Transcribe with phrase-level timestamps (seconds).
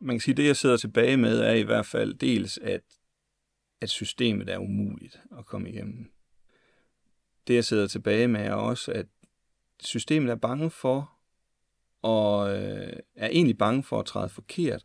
[0.00, 2.80] man kan sige, det jeg sidder tilbage med, er i hvert fald dels, at,
[3.80, 6.12] at systemet er umuligt at komme igennem.
[7.46, 9.06] Det jeg sidder tilbage med er også, at
[9.82, 11.12] systemet er bange for,
[12.02, 14.82] og øh, er egentlig bange for at træde forkert.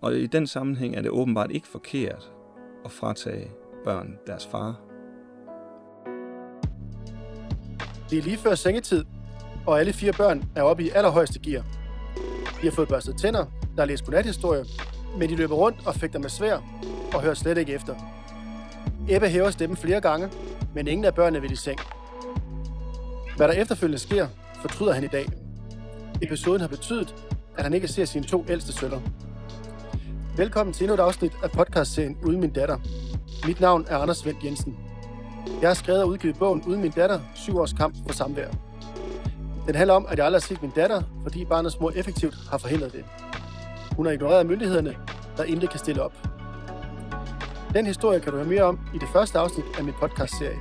[0.00, 2.32] Og i den sammenhæng er det åbenbart ikke forkert
[2.84, 3.50] at fratage
[3.84, 4.80] børn deres far.
[8.10, 9.04] Det er lige før sengetid,
[9.66, 11.62] og alle fire børn er oppe i allerhøjeste gear.
[12.60, 14.64] De har fået børstet tænder, der læste godnathistorie,
[15.18, 16.58] men de løber rundt og fægter med svær
[17.14, 17.94] og hører slet ikke efter.
[19.08, 20.30] Ebbe hæver stemmen flere gange,
[20.74, 21.78] men ingen af børnene vil i seng.
[23.36, 24.26] Hvad der efterfølgende sker,
[24.62, 25.26] fortryder han i dag.
[26.22, 27.14] Episoden har betydet,
[27.56, 29.00] at han ikke ser sine to ældste sønner.
[30.36, 32.78] Velkommen til endnu et afsnit af podcastserien Uden min datter.
[33.46, 34.76] Mit navn er Anders Vendt Jensen.
[35.60, 38.48] Jeg har skrevet og udgivet bogen Uden min datter, syv års kamp for samvær.
[39.66, 42.58] Den handler om, at jeg aldrig har set min datter, fordi barnets mor effektivt har
[42.58, 43.04] forhindret det.
[44.00, 44.96] Hun har ignoreret myndighederne,
[45.36, 46.12] der intet kan stille op.
[47.74, 50.58] Den historie kan du høre mere om i det første afsnit af min podcastserie.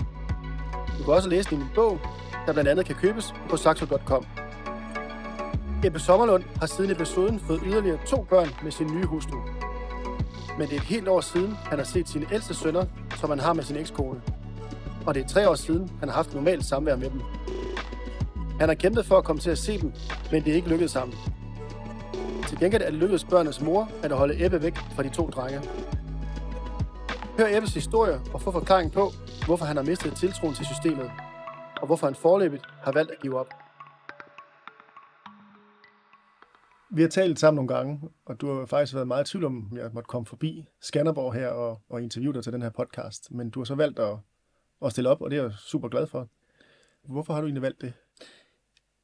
[0.98, 2.00] Du kan også læse den i min bog,
[2.46, 4.26] der blandt andet kan købes på saxo.com.
[5.84, 9.38] Ebbe Sommerlund har siden episoden fået yderligere to børn med sin nye hustru.
[10.58, 13.40] Men det er et helt år siden, han har set sine ældste sønner, som han
[13.40, 14.22] har med sin ekskone.
[15.06, 17.22] Og det er tre år siden, han har haft normalt samvær med dem.
[18.60, 19.94] Han har kæmpet for at komme til at se dem,
[20.32, 21.14] men det er ikke lykkedes ham.
[22.50, 25.60] Til gengæld er det lykkedes børnenes mor at holde Ebbe væk fra de to drenge.
[27.38, 29.10] Hør Ebbes historie og få forklaring på,
[29.46, 31.12] hvorfor han har mistet tiltroen til systemet,
[31.82, 33.50] og hvorfor han forløbigt har valgt at give op.
[36.92, 39.70] Vi har talt sammen nogle gange, og du har faktisk været meget i tvivl om,
[39.72, 43.32] at jeg måtte komme forbi Skanderborg her og, og interviewe dig til den her podcast.
[43.32, 44.18] Men du har så valgt at,
[44.86, 46.28] at stille op, og det er jeg super glad for.
[47.04, 47.94] Hvorfor har du egentlig valgt det?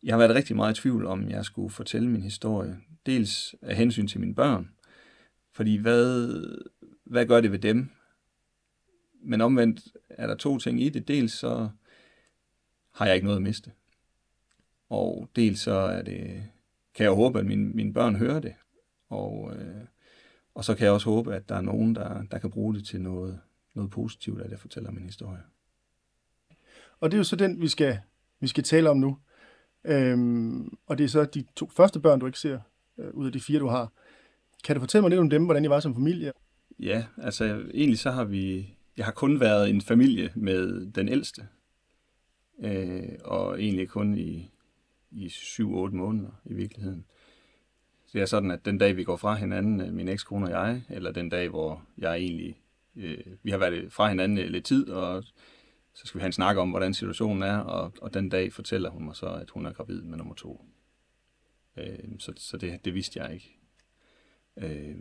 [0.06, 2.78] Jeg har været rigtig meget i tvivl om, jeg skulle fortælle min historie.
[3.06, 4.72] Dels af hensyn til mine børn,
[5.52, 6.30] fordi hvad,
[7.04, 7.90] hvad gør det ved dem?
[9.24, 11.08] Men omvendt er der to ting i det.
[11.08, 11.70] Dels så
[12.92, 13.72] har jeg ikke noget at miste.
[14.90, 16.44] Og dels så er det,
[16.94, 18.54] kan jeg håbe, at mine, mine børn hører det.
[19.10, 19.86] Og, øh,
[20.56, 22.86] og så kan jeg også håbe, at der er nogen, der, der kan bruge det
[22.86, 23.40] til noget,
[23.74, 25.42] noget positivt, at jeg fortæller min historie.
[27.00, 28.00] Og det er jo så den, vi skal,
[28.40, 29.18] vi skal tale om nu.
[29.86, 32.60] Øhm, og det er så de to første børn, du ikke ser,
[32.98, 33.92] øh, ud af de fire, du har.
[34.64, 36.32] Kan du fortælle mig lidt om dem, hvordan I var som familie?
[36.80, 41.48] Ja, altså egentlig så har vi, jeg har kun været en familie med den ældste.
[42.64, 44.52] Øh, og egentlig kun i,
[45.12, 47.06] i 7-8 måneder i virkeligheden.
[48.06, 50.52] Så det er sådan, at den dag vi går fra hinanden, øh, min ekskone og
[50.52, 52.62] jeg, eller den dag, hvor jeg egentlig,
[52.96, 55.24] øh, vi har været fra hinanden lidt tid, og
[55.96, 58.90] så skal vi have en snak om, hvordan situationen er, og, og den dag fortæller
[58.90, 60.66] hun mig så, at hun er gravid med nummer to.
[61.78, 63.58] Øh, så så det, det vidste jeg ikke.
[64.58, 64.96] Øh,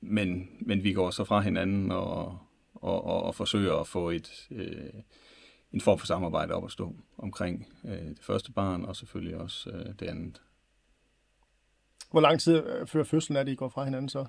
[0.00, 2.38] men, men vi går så fra hinanden og,
[2.74, 5.02] og, og, og forsøger at få et, øh,
[5.72, 9.70] en form for samarbejde op at stå omkring øh, det første barn, og selvfølgelig også
[9.70, 10.42] øh, det andet.
[12.10, 14.26] Hvor lang tid før fødslen er det, I går fra hinanden så?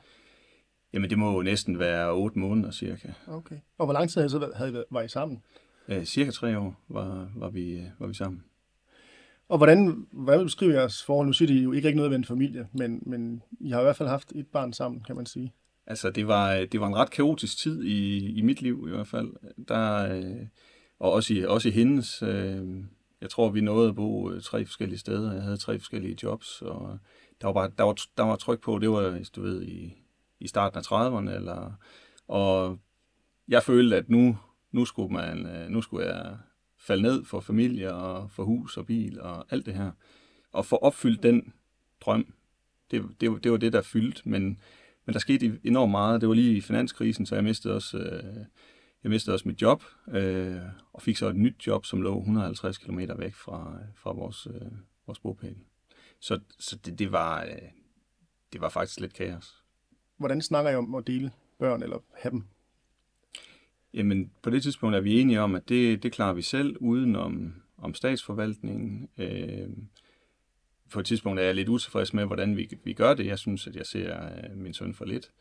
[0.93, 3.07] Jamen, det må jo næsten være otte måneder cirka.
[3.27, 3.55] Okay.
[3.77, 5.43] Og hvor lang tid havde I, så, havde I, var I sammen?
[5.87, 8.43] Øh, cirka tre år var, var, vi, var vi sammen.
[9.49, 11.27] Og hvordan, hvordan beskriver jeres forhold?
[11.27, 13.83] Nu siger I jo ikke rigtig noget ved en familie, men, men I har i
[13.83, 15.53] hvert fald haft et barn sammen, kan man sige.
[15.87, 19.07] Altså, det var, det var en ret kaotisk tid i, i mit liv i hvert
[19.07, 19.33] fald.
[19.67, 20.47] Der, øh,
[20.99, 22.23] og også i, også i hendes.
[22.23, 22.83] Øh,
[23.21, 25.33] jeg tror, vi nåede at bo øh, tre forskellige steder.
[25.33, 26.99] Jeg havde tre forskellige jobs, og
[27.41, 29.93] der var, bare, der var, der var tryk på, det var, du ved, i,
[30.39, 31.73] i starten af 30'erne, eller,
[32.27, 32.79] og
[33.47, 34.37] jeg følte, at nu,
[34.71, 36.37] nu, skulle man, øh, nu skulle jeg
[36.79, 39.91] falde ned for familie og for hus og bil og alt det her.
[40.51, 41.53] Og få opfyldt den
[42.01, 42.33] drøm,
[42.91, 44.43] det, det, det var det, der fyldte, men,
[45.05, 46.21] men der skete enormt meget.
[46.21, 48.45] Det var lige i finanskrisen, så jeg mistede også, øh,
[49.03, 50.61] jeg mistede også mit job, øh,
[50.93, 54.71] og fik så et nyt job, som lå 150 km væk fra, fra vores, øh,
[55.05, 55.55] vores bogpæl.
[56.19, 57.69] Så, så det, det, var, øh,
[58.53, 59.63] det var faktisk lidt kaos.
[60.17, 62.43] Hvordan snakker I om at dele børn eller have dem?
[63.93, 67.15] Jamen, på det tidspunkt er vi enige om, at det, det klarer vi selv, uden
[67.15, 69.09] om, om statsforvaltningen.
[69.17, 69.69] Øh,
[70.91, 73.25] på et tidspunkt er jeg lidt utilfreds med, hvordan vi, vi gør det.
[73.25, 75.31] Jeg synes, at jeg ser øh, min søn for lidt.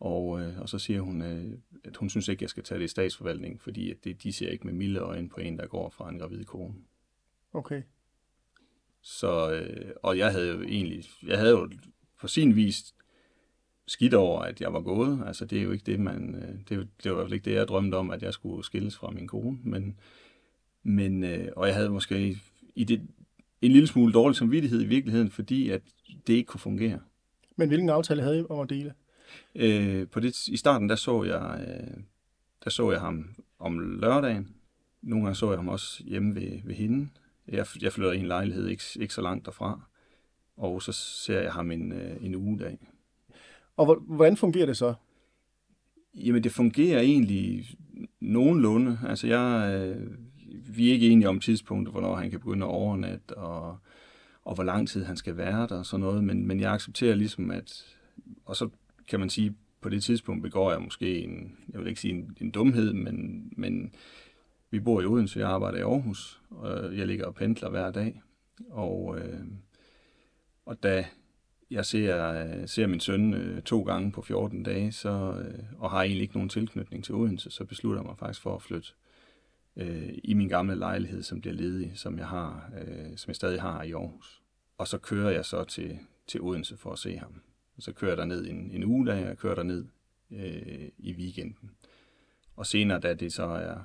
[0.00, 2.78] Og, øh, og så siger hun, øh, at hun synes ikke, at jeg skal tage
[2.78, 5.66] det i statsforvaltningen, fordi at det, de ser ikke med milde øjne på en, der
[5.66, 6.74] går fra en gravid kone.
[7.52, 7.82] Okay.
[9.00, 11.70] Så, øh, og jeg havde jo egentlig, jeg havde jo
[12.20, 12.94] på sin vis
[13.86, 15.22] skidt over, at jeg var gået.
[15.26, 16.34] Altså, det er jo ikke det, man...
[16.34, 18.64] Øh, det, det var i hvert fald ikke det, jeg drømte om, at jeg skulle
[18.64, 19.58] skilles fra min kone.
[19.62, 19.96] Men,
[20.82, 22.36] men øh, og jeg havde måske
[22.74, 23.00] i det,
[23.62, 25.82] en lille smule dårlig samvittighed i virkeligheden, fordi at
[26.26, 27.00] det ikke kunne fungere.
[27.56, 28.94] Men hvilken aftale havde I om at dele?
[29.54, 31.96] Øh, på det, I starten, der så jeg, øh,
[32.64, 34.54] der så jeg ham om lørdagen.
[35.02, 37.08] Nogle gange så jeg ham også hjemme ved, ved hende.
[37.48, 39.80] Jeg, jeg flytter i en lejlighed ikke, ikke så langt derfra.
[40.56, 42.78] Og så ser jeg ham en, øh, en ugedag.
[43.76, 44.94] Og hvordan fungerer det så?
[46.14, 47.66] Jamen, det fungerer egentlig
[48.20, 48.98] nogenlunde.
[49.06, 50.10] Altså, jeg, øh,
[50.76, 53.78] vi er ikke enige om tidspunktet, hvornår han kan begynde at overnatte, og,
[54.44, 57.14] og hvor lang tid han skal være der og sådan noget, men, men jeg accepterer
[57.14, 57.96] ligesom, at...
[58.44, 58.68] Og så
[59.08, 62.36] kan man sige, på det tidspunkt begår jeg måske en, jeg vil ikke sige en,
[62.40, 63.94] en dumhed, men, men
[64.70, 68.22] vi bor i Odense, jeg arbejder i Aarhus, og jeg ligger og pendler hver dag.
[68.70, 69.40] Og, øh,
[70.66, 71.04] og da
[71.74, 75.90] jeg ser, øh, ser min søn øh, to gange på 14 dage, så, øh, og
[75.90, 78.88] har egentlig ikke nogen tilknytning til Odense, så beslutter jeg mig faktisk for at flytte
[79.76, 83.62] øh, i min gamle lejlighed, som bliver ledig, som jeg, har, øh, som jeg stadig
[83.62, 84.42] har i Aarhus.
[84.78, 87.42] Og så kører jeg så til, til Odense for at se ham.
[87.76, 89.84] Og så kører jeg derned en, en uge, da jeg kører derned
[90.30, 91.70] øh, i weekenden.
[92.56, 93.78] Og senere, da det så er,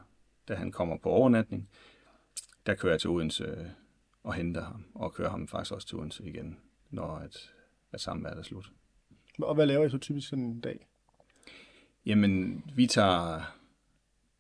[0.47, 1.69] da han kommer på overnatning,
[2.65, 3.65] der kører jeg til Odense øh,
[4.24, 6.57] og henter ham, og kører ham faktisk også til Odense igen,
[6.89, 7.51] når at,
[7.94, 8.71] at samværet er slut.
[9.41, 10.88] Og hvad laver I så typisk sådan en dag?
[12.06, 13.41] Jamen, vi tager,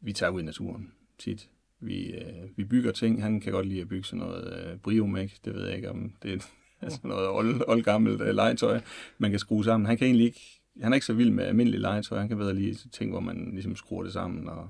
[0.01, 1.49] vi tager ud i naturen tit.
[1.79, 3.23] Vi, øh, vi bygger ting.
[3.23, 5.37] Han kan godt lide at bygge sådan noget øh, briomæk.
[5.45, 6.45] Det ved jeg ikke, om det er
[6.81, 8.81] altså noget old, old gammelt øh, legetøj,
[9.17, 9.87] man kan skrue sammen.
[9.87, 12.19] Han kan egentlig ikke, han er ikke så vild med almindelig legetøj.
[12.19, 14.69] Han kan bedre lide ting, hvor man ligesom skruer det sammen, og,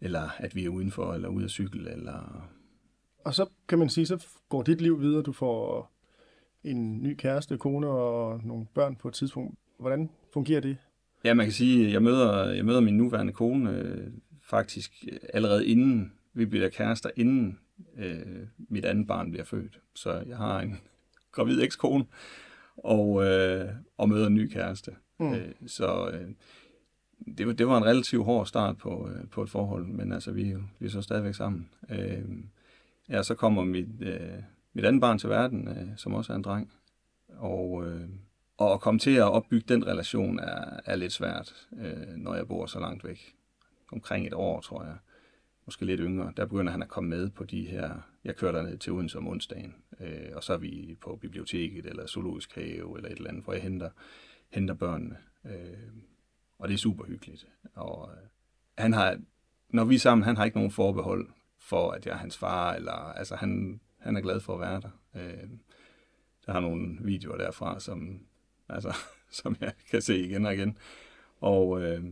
[0.00, 2.48] eller at vi er udenfor, eller ude at cykle, eller
[3.24, 5.22] Og så kan man sige, så går dit liv videre.
[5.22, 5.90] Du får
[6.64, 9.58] en ny kæreste, kone og nogle børn på et tidspunkt.
[9.78, 10.76] Hvordan fungerer det?
[11.24, 14.06] Ja, man kan sige, at jeg møder, jeg møder min nuværende kone øh,
[14.42, 17.58] faktisk allerede inden vi bliver kærester, inden
[17.96, 19.80] øh, mit andet barn bliver født.
[19.94, 20.80] Så jeg har en
[21.32, 22.04] gravid ekskone
[22.76, 23.68] og, øh,
[23.98, 24.90] og møder en ny kæreste.
[25.18, 25.34] Mm.
[25.34, 26.28] Øh, så øh,
[27.38, 30.32] det, var, det var en relativt hård start på, øh, på et forhold, men altså,
[30.32, 31.68] vi, vi er så stadigvæk sammen.
[31.90, 32.24] Øh,
[33.08, 34.20] ja, så kommer mit, øh,
[34.74, 36.72] mit andet barn til verden, øh, som også er en dreng.
[37.28, 38.08] Og, øh,
[38.56, 42.48] og at komme til at opbygge den relation er, er lidt svært, øh, når jeg
[42.48, 43.34] bor så langt væk.
[43.92, 44.96] Omkring et år, tror jeg.
[45.66, 46.32] Måske lidt yngre.
[46.36, 47.94] Der begynder han at komme med på de her...
[48.24, 52.06] Jeg kører derned til Odense om onsdagen, øh, og så er vi på biblioteket eller
[52.06, 53.90] zoologisk have eller et eller andet, hvor jeg henter,
[54.50, 55.16] henter børnene.
[55.44, 55.92] Øh,
[56.58, 57.48] og det er super hyggeligt.
[57.74, 58.28] Og øh,
[58.78, 59.18] han har,
[59.68, 61.28] når vi er sammen, han har ikke nogen forbehold
[61.58, 64.80] for, at jeg er hans far, eller altså han, han er glad for at være
[64.80, 64.90] der.
[65.16, 65.48] Øh,
[66.46, 68.18] der har nogle videoer derfra, som,
[68.68, 68.96] altså,
[69.42, 70.78] som jeg kan se igen og igen.
[71.40, 72.04] Og, øh,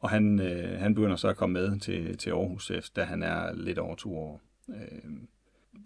[0.00, 3.22] og han, øh, han begynder så at komme med til, til Aarhus, efter- da han
[3.22, 4.40] er lidt over to år.
[4.68, 5.12] Øh,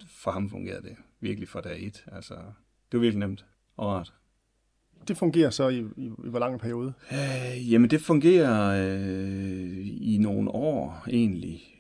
[0.09, 2.05] for ham fungerede det virkelig fra dag et.
[2.13, 2.35] Altså,
[2.93, 4.15] det var virkelig nemt og rart.
[5.09, 6.93] Det fungerer så i, i, i hvor lang en periode?
[7.13, 11.72] Øh, jamen, det fungerer øh, i nogle år egentlig.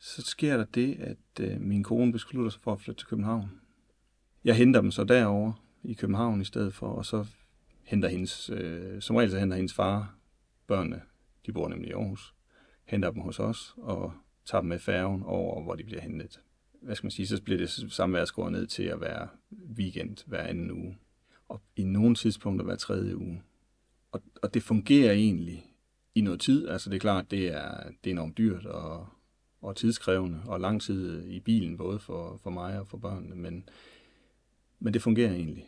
[0.00, 3.50] Så sker der det, at øh, min kone beslutter sig for at flytte til København.
[4.44, 5.52] Jeg henter dem så derover
[5.82, 7.26] i København i stedet for, og så
[7.82, 10.14] henter hendes, øh, som regel så henter hendes far
[10.66, 11.02] børnene,
[11.46, 12.34] de bor nemlig i Aarhus,
[12.84, 14.12] henter dem hos os og
[14.44, 16.40] tager dem med færgen over, hvor de bliver hentet.
[16.82, 19.28] Hvad skal man sige, så bliver det samvær skåret ned til at være
[19.76, 20.98] weekend hver anden uge.
[21.48, 23.42] Og i nogle tidspunkter hver tredje uge.
[24.12, 25.66] Og, og det fungerer egentlig
[26.14, 26.68] i noget tid.
[26.68, 29.08] Altså det er klart, det er, det er enormt dyrt og,
[29.60, 33.68] og tidskrævende og lang tid i bilen, både for, for mig og for børnene, men,
[34.78, 35.66] men det fungerer egentlig.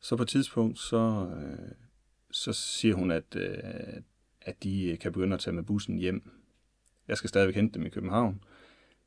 [0.00, 1.74] Så på et tidspunkt, så, øh,
[2.30, 4.02] så siger hun, at, øh,
[4.40, 6.30] at de kan begynde at tage med bussen hjem.
[7.08, 8.44] Jeg skal stadigvæk hente dem i København,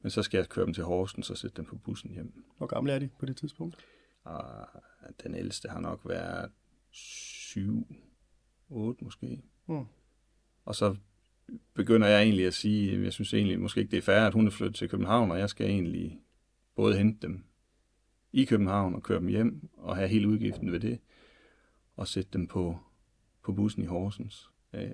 [0.02, 2.44] men så skal jeg køre dem til Horsens og sætte dem på bussen hjem.
[2.58, 3.78] Hvor gamle er de på det tidspunkt?
[4.24, 4.68] Og
[5.24, 6.52] den ældste har nok været
[6.92, 7.88] 7,
[8.70, 9.44] 8 måske.
[9.68, 9.86] Mm.
[10.66, 10.96] Og så
[11.74, 14.34] begynder jeg egentlig at sige, at jeg synes egentlig måske ikke, det er fair, at
[14.34, 16.20] hun er flyttet til København, og jeg skal egentlig
[16.76, 17.44] både hente dem
[18.34, 21.00] i København og køre dem hjem, og have hele udgiften ved det,
[21.96, 22.80] og sætte dem på,
[23.44, 24.50] på bussen i Horsens.
[24.74, 24.92] Øh,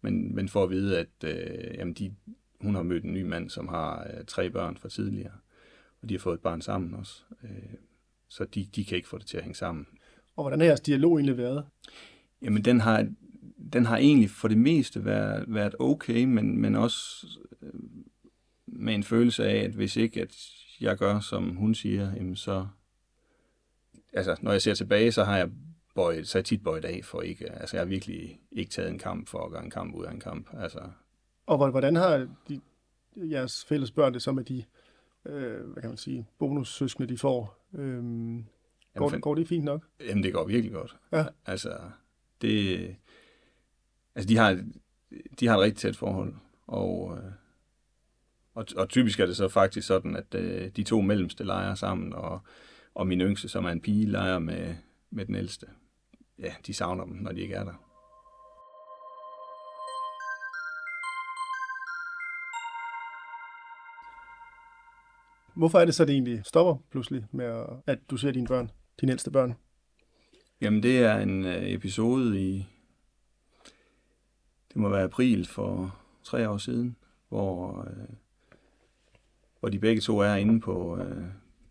[0.00, 2.14] men, men for at vide, at øh, jamen de,
[2.60, 5.32] hun har mødt en ny mand, som har øh, tre børn fra tidligere,
[6.02, 7.22] og de har fået et barn sammen også.
[7.44, 7.74] Øh,
[8.28, 9.86] så de, de kan ikke få det til at hænge sammen.
[10.36, 11.66] Og hvordan har jeres dialog egentlig været?
[12.42, 13.08] Jamen, den har,
[13.72, 17.26] den har egentlig for det meste været, været okay, men, men også
[17.62, 17.70] øh,
[18.66, 20.34] med en følelse af, at hvis ikke at
[20.80, 22.66] jeg gør, som hun siger, jamen så...
[24.12, 25.50] Altså, når jeg ser tilbage, så har jeg
[25.94, 27.52] bøjet, så er jeg tit bøjet af for ikke...
[27.52, 30.10] Altså, jeg har virkelig ikke taget en kamp for at gøre en kamp ud af
[30.12, 30.48] en kamp.
[30.58, 30.78] Altså,
[31.46, 32.60] Og hvor- hvordan har de,
[33.16, 34.64] jeres fælles børn det så med de,
[35.26, 37.66] øh, hvad kan man sige, bonussøskende, de får?
[37.74, 38.44] Øhm,
[38.96, 39.86] Går, fan- går det fint nok?
[40.08, 40.96] Jamen, det går virkelig godt.
[41.12, 41.24] Ja.
[41.46, 41.78] Altså,
[42.42, 42.96] det...
[44.14, 44.62] Altså, de har,
[45.40, 46.34] de har et rigtig tæt forhold,
[46.66, 47.32] og, øh,
[48.54, 52.12] og, og typisk er det så faktisk sådan, at øh, de to mellemste leger sammen,
[52.12, 52.40] og,
[52.94, 54.74] og min yngste, som er en pige, leger med,
[55.10, 55.66] med den ældste.
[56.38, 57.74] Ja, de savner dem, når de ikke er der.
[65.56, 68.70] Hvorfor er det så, det egentlig stopper pludselig med, at- at du ser dine børn,
[69.00, 69.54] dine ældste børn?
[70.60, 72.66] Jamen, det er en øh, episode i...
[74.72, 76.96] Det må være april for tre år siden,
[77.28, 78.08] hvor, øh,
[79.60, 81.24] hvor de begge to er inde på, øh,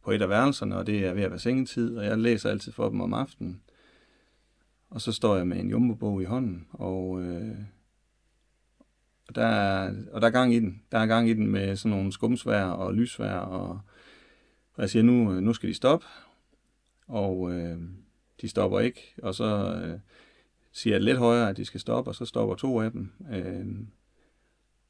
[0.03, 2.71] på et af værelserne, og det er ved at være sengetid, og jeg læser altid
[2.71, 3.61] for dem om aftenen.
[4.89, 7.57] Og så står jeg med en jumbobog i hånden, og, øh,
[9.27, 10.81] og, der er, og der er gang i den.
[10.91, 13.81] Der er gang i den med sådan nogle skumsvær og lysvær, og,
[14.73, 16.05] og jeg siger, nu, øh, nu skal de stoppe.
[17.07, 17.77] Og øh,
[18.41, 19.99] de stopper ikke, og så øh,
[20.71, 23.11] siger lidt højere, at de skal stoppe, og så stopper to af dem.
[23.31, 23.65] Øh,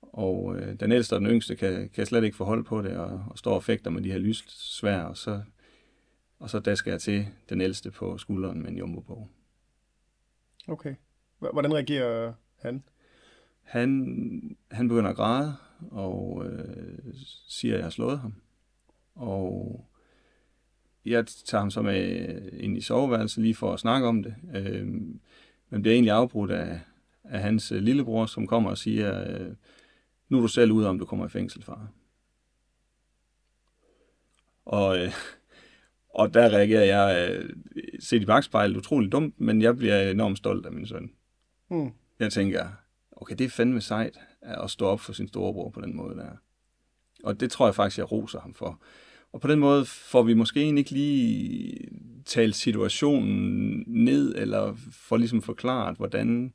[0.02, 3.24] og øh, den ældste og den yngste kan, kan slet ikke forholde på det, og,
[3.30, 5.42] og står og fægter med de her lyssvær, og så,
[6.40, 9.30] og så dasker jeg til den ældste på skulderen med en jumbobog.
[10.68, 10.96] Okay.
[11.40, 12.84] Hvordan reagerer han?
[13.62, 15.56] Han, han begynder at græde,
[15.92, 17.14] og øh,
[17.48, 18.34] siger, at jeg har slået ham.
[19.16, 19.86] Og
[21.06, 24.36] jeg tager ham så med ind i soveværelset lige for at snakke om det.
[24.56, 24.88] Øh,
[25.70, 26.80] men bliver egentlig afbrudt af,
[27.24, 29.56] af hans øh, lillebror, som kommer og siger, øh,
[30.30, 31.88] nu er du selv ude, om du kommer i fængsel, far.
[34.66, 35.12] Og, øh,
[36.10, 37.50] og der reagerer jeg, øh,
[38.00, 41.12] set i bagspejlet, utroligt dumt, men jeg bliver enormt stolt af min søn.
[41.68, 41.92] Hmm.
[42.20, 42.68] Jeg tænker,
[43.12, 46.32] okay, det er fandme sejt at stå op for sin storebror på den måde der.
[47.24, 48.82] Og det tror jeg faktisk, jeg roser ham for.
[49.34, 51.90] Og på den måde får vi måske egentlig ikke lige
[52.26, 56.54] talt situationen ned, eller får ligesom forklaret, hvordan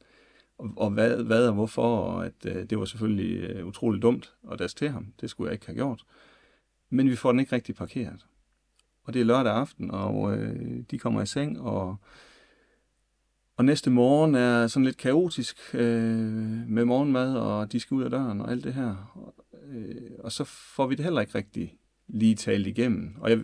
[0.58, 4.34] og, og hvad, hvad og hvorfor, og at øh, det var selvfølgelig øh, utroligt dumt
[4.52, 5.06] at daske til ham.
[5.20, 6.04] Det skulle jeg ikke have gjort.
[6.90, 8.26] Men vi får den ikke rigtig parkeret.
[9.04, 11.96] Og det er lørdag aften, og øh, de kommer i seng, og
[13.56, 18.10] og næste morgen er sådan lidt kaotisk øh, med morgenmad, og de skal ud af
[18.10, 19.12] døren og alt det her.
[19.14, 19.34] Og,
[19.68, 21.74] øh, og så får vi det heller ikke rigtig
[22.08, 23.16] lige talt igennem.
[23.20, 23.40] Og jeg,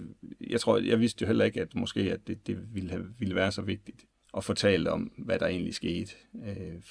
[0.50, 3.34] jeg tror, jeg vidste jo heller ikke, at måske at det, det ville, have, ville
[3.34, 4.04] være så vigtigt
[4.36, 6.12] at fortælle om, hvad der egentlig skete.
[6.46, 6.82] Øh,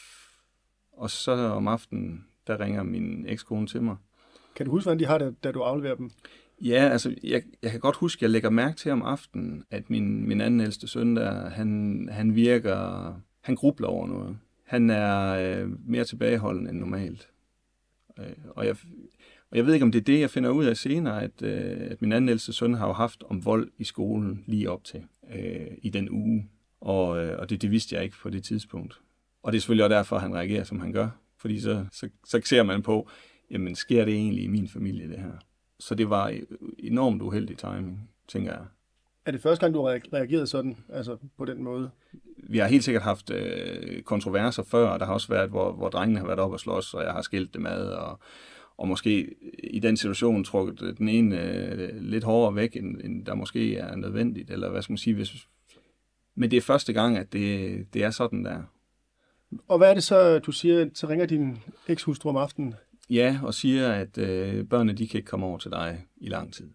[0.91, 3.95] og så om aftenen, der ringer min ekskone til mig.
[4.55, 6.11] Kan du huske, hvordan de har det, da du afleverer dem?
[6.61, 10.27] Ja, altså, jeg, jeg kan godt huske, jeg lægger mærke til om aftenen, at min,
[10.27, 14.37] min anden ældste søn der, han, han virker, han grubler over noget.
[14.65, 17.29] Han er øh, mere tilbageholden end normalt.
[18.19, 18.75] Øh, og, jeg,
[19.51, 21.91] og jeg ved ikke, om det er det, jeg finder ud af senere, at, øh,
[21.91, 25.03] at min anden ældste søn har jo haft om vold i skolen lige op til
[25.35, 26.49] øh, i den uge.
[26.81, 28.99] Og, øh, og det, det vidste jeg ikke på det tidspunkt.
[29.43, 31.09] Og det er selvfølgelig også derfor, han reagerer, som han gør.
[31.37, 33.09] Fordi så, så, så ser man på,
[33.51, 35.31] jamen sker det egentlig i min familie, det her?
[35.79, 36.39] Så det var
[36.79, 38.65] enormt uheldig timing, tænker jeg.
[39.25, 41.89] Er det første gang, du har reag- reageret sådan, altså på den måde?
[42.37, 45.89] Vi har helt sikkert haft øh, kontroverser før, og der har også været, hvor, hvor
[45.89, 48.19] drengene har været op og slås, og jeg har skilt dem ad, og,
[48.79, 53.35] og måske i den situation trukket den ene øh, lidt hårdere væk, end, end der
[53.35, 55.47] måske er nødvendigt, eller hvad skal man sige, hvis...
[56.35, 58.63] Men det er første gang, at det, det er sådan der.
[59.67, 61.57] Og hvad er det så, du siger, så ringer din
[61.87, 62.75] ekshustru om aftenen?
[63.09, 66.53] Ja, og siger, at øh, børnene de kan ikke komme over til dig i lang
[66.53, 66.69] tid.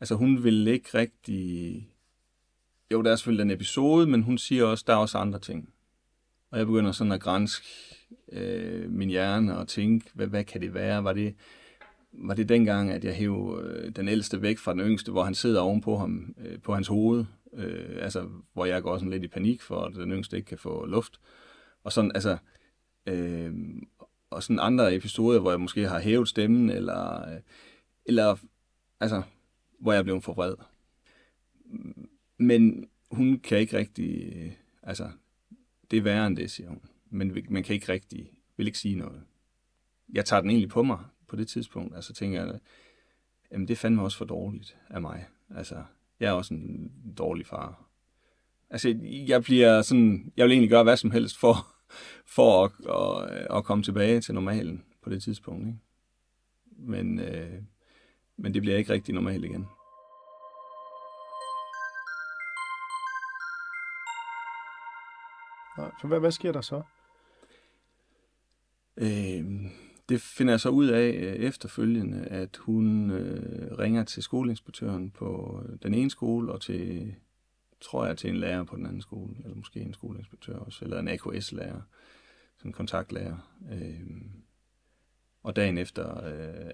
[0.00, 1.88] Altså hun vil ikke rigtig...
[2.92, 5.72] Jo, der er selvfølgelig den episode, men hun siger også, der er også andre ting.
[6.50, 7.89] Og jeg begynder sådan at grænske
[8.32, 11.04] øh, min hjerne og tænke, hvad, hvad kan det være?
[11.04, 11.34] Var det,
[12.12, 15.34] var det dengang, at jeg hæv øh, den ældste væk fra den yngste, hvor han
[15.34, 17.24] sidder ovenpå ham, øh, på hans hoved?
[17.54, 20.58] Øh, altså, hvor jeg går sådan lidt i panik for, at den yngste ikke kan
[20.58, 21.20] få luft.
[21.84, 22.36] Og sådan, altså...
[23.06, 23.52] Øh,
[24.30, 27.40] og sådan andre episoder, hvor jeg måske har hævet stemmen, eller, øh,
[28.04, 28.36] eller
[29.00, 29.22] altså,
[29.78, 30.54] hvor jeg blev for vred.
[32.38, 34.52] Men hun kan ikke rigtig, øh,
[34.82, 35.10] altså,
[35.90, 36.80] det er værre end det, siger hun.
[37.10, 39.22] Men man kan ikke rigtig, vil ikke sige noget.
[40.12, 40.98] Jeg tager den egentlig på mig
[41.28, 42.60] på det tidspunkt, altså tænker jeg,
[43.52, 45.26] jamen det er fandme også for dårligt af mig.
[45.56, 45.82] Altså,
[46.20, 47.84] jeg er også en dårlig far.
[48.70, 51.66] Altså, jeg bliver sådan, jeg vil egentlig gøre hvad som helst for,
[52.36, 55.66] for at, at, at komme tilbage til normalen på det tidspunkt.
[55.66, 55.78] Ikke?
[56.66, 57.62] Men, øh,
[58.36, 59.66] men det bliver ikke rigtig normalt igen.
[65.78, 66.82] Nej, for hvad, hvad sker der så?
[69.00, 69.44] Øh,
[70.08, 75.60] det finder jeg så ud af øh, efterfølgende, at hun øh, ringer til skoleinspektøren på
[75.68, 77.14] øh, den ene skole, og til,
[77.80, 80.98] tror jeg, til en lærer på den anden skole, eller måske en skoleinspektør også, eller
[80.98, 81.80] en AKS-lærer,
[82.56, 83.36] sådan en kontaktlærer.
[83.72, 84.00] Øh,
[85.42, 86.70] og dagen efter øh,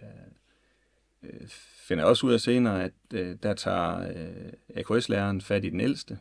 [1.23, 1.49] øh,
[1.89, 5.81] finder jeg også ud af senere, at øh, der tager øh, AKS-læreren fat i den
[5.81, 6.19] ældste,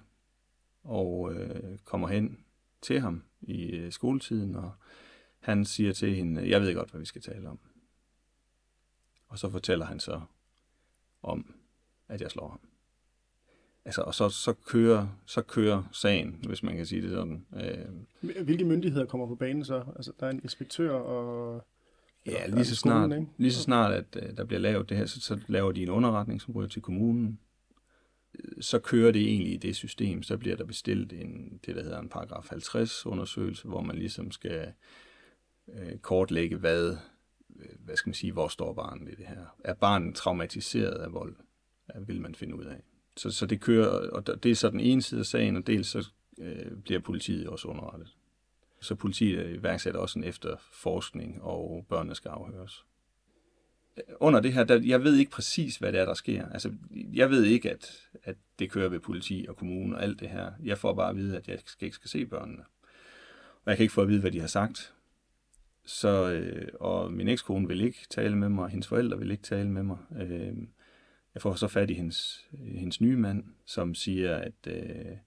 [0.84, 2.40] og øh, kommer hen
[2.82, 4.72] til ham i øh, skoletiden, og
[5.46, 7.60] han siger til hende, jeg ved godt, hvad vi skal tale om.
[9.28, 10.22] Og så fortæller han så
[11.24, 11.54] om,
[12.08, 12.60] at jeg slår ham.
[13.86, 17.46] Altså, og så, så, kører, så kører sagen, hvis man kan sige det sådan.
[17.56, 19.84] Øh, Hvilke myndigheder kommer på banen så?
[19.96, 21.66] Altså, der er en inspektør og...
[22.26, 25.06] Ja, lige så snart, skolen, lige så snart at uh, der bliver lavet det her,
[25.06, 27.40] så, så laver de en underretning, som ryger til kommunen.
[28.62, 32.00] Så kører det egentlig i det system, så bliver der bestilt en, det, der hedder
[32.00, 34.74] en paragraf 50 undersøgelse, hvor man ligesom skal
[35.74, 36.98] øh, kortlægge, hvad,
[37.60, 39.56] øh, hvad skal man sige, hvor står barnet i det her?
[39.64, 41.36] Er barnet traumatiseret af vold?
[41.94, 42.82] Ja, vil man finde ud af.
[43.18, 45.88] Så, så det kører, og det er så den ene side af sagen, og dels
[45.88, 48.16] så øh, bliver politiet også underrettet.
[48.82, 52.86] Så politiet øh, iværksætter også en efterforskning, og børnene skal afhøres.
[54.20, 56.50] Under det her, der, jeg ved ikke præcis, hvad det er, der sker.
[56.50, 56.74] Altså,
[57.14, 60.52] jeg ved ikke, at, at det kører ved politi og kommune og alt det her.
[60.64, 62.64] Jeg får bare at vide, at jeg ikke skal se børnene.
[63.66, 64.95] Og jeg kan ikke få at vide, hvad de har sagt.
[65.86, 69.44] Så, øh, og min ekskone vil ikke tale med mig, og hendes forældre vil ikke
[69.44, 69.98] tale med mig.
[70.20, 70.58] Øh,
[71.34, 75.18] jeg får så fat i hendes, hendes nye mand, som siger, at øh,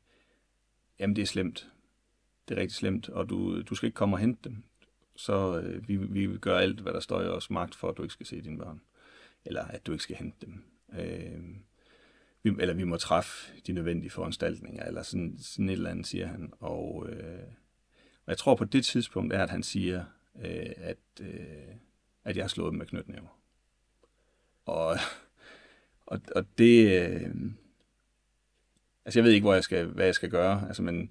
[0.99, 1.69] jamen det er slemt.
[2.49, 4.63] Det er rigtig slemt, og du, du skal ikke komme og hente dem.
[5.17, 7.97] Så øh, vi, vi vil gøre alt, hvad der står i vores magt, for at
[7.97, 8.81] du ikke skal se dine børn.
[9.45, 10.65] Eller at du ikke skal hente dem.
[10.99, 11.41] Øh,
[12.43, 16.27] vi, eller vi må træffe de nødvendige foranstaltninger, eller sådan, sådan et eller andet, siger
[16.27, 16.53] han.
[16.61, 17.49] Og, øh,
[18.25, 20.05] og jeg tror på det tidspunkt er, at han siger,
[20.45, 21.75] øh, at, øh,
[22.25, 23.41] at jeg har slået dem med knytnæver.
[24.65, 24.97] Og,
[26.07, 27.03] og, og det...
[27.03, 27.31] Øh,
[29.05, 31.11] altså, jeg ved ikke, hvor jeg skal, hvad jeg skal gøre, altså, men,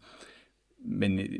[0.79, 1.39] men øh,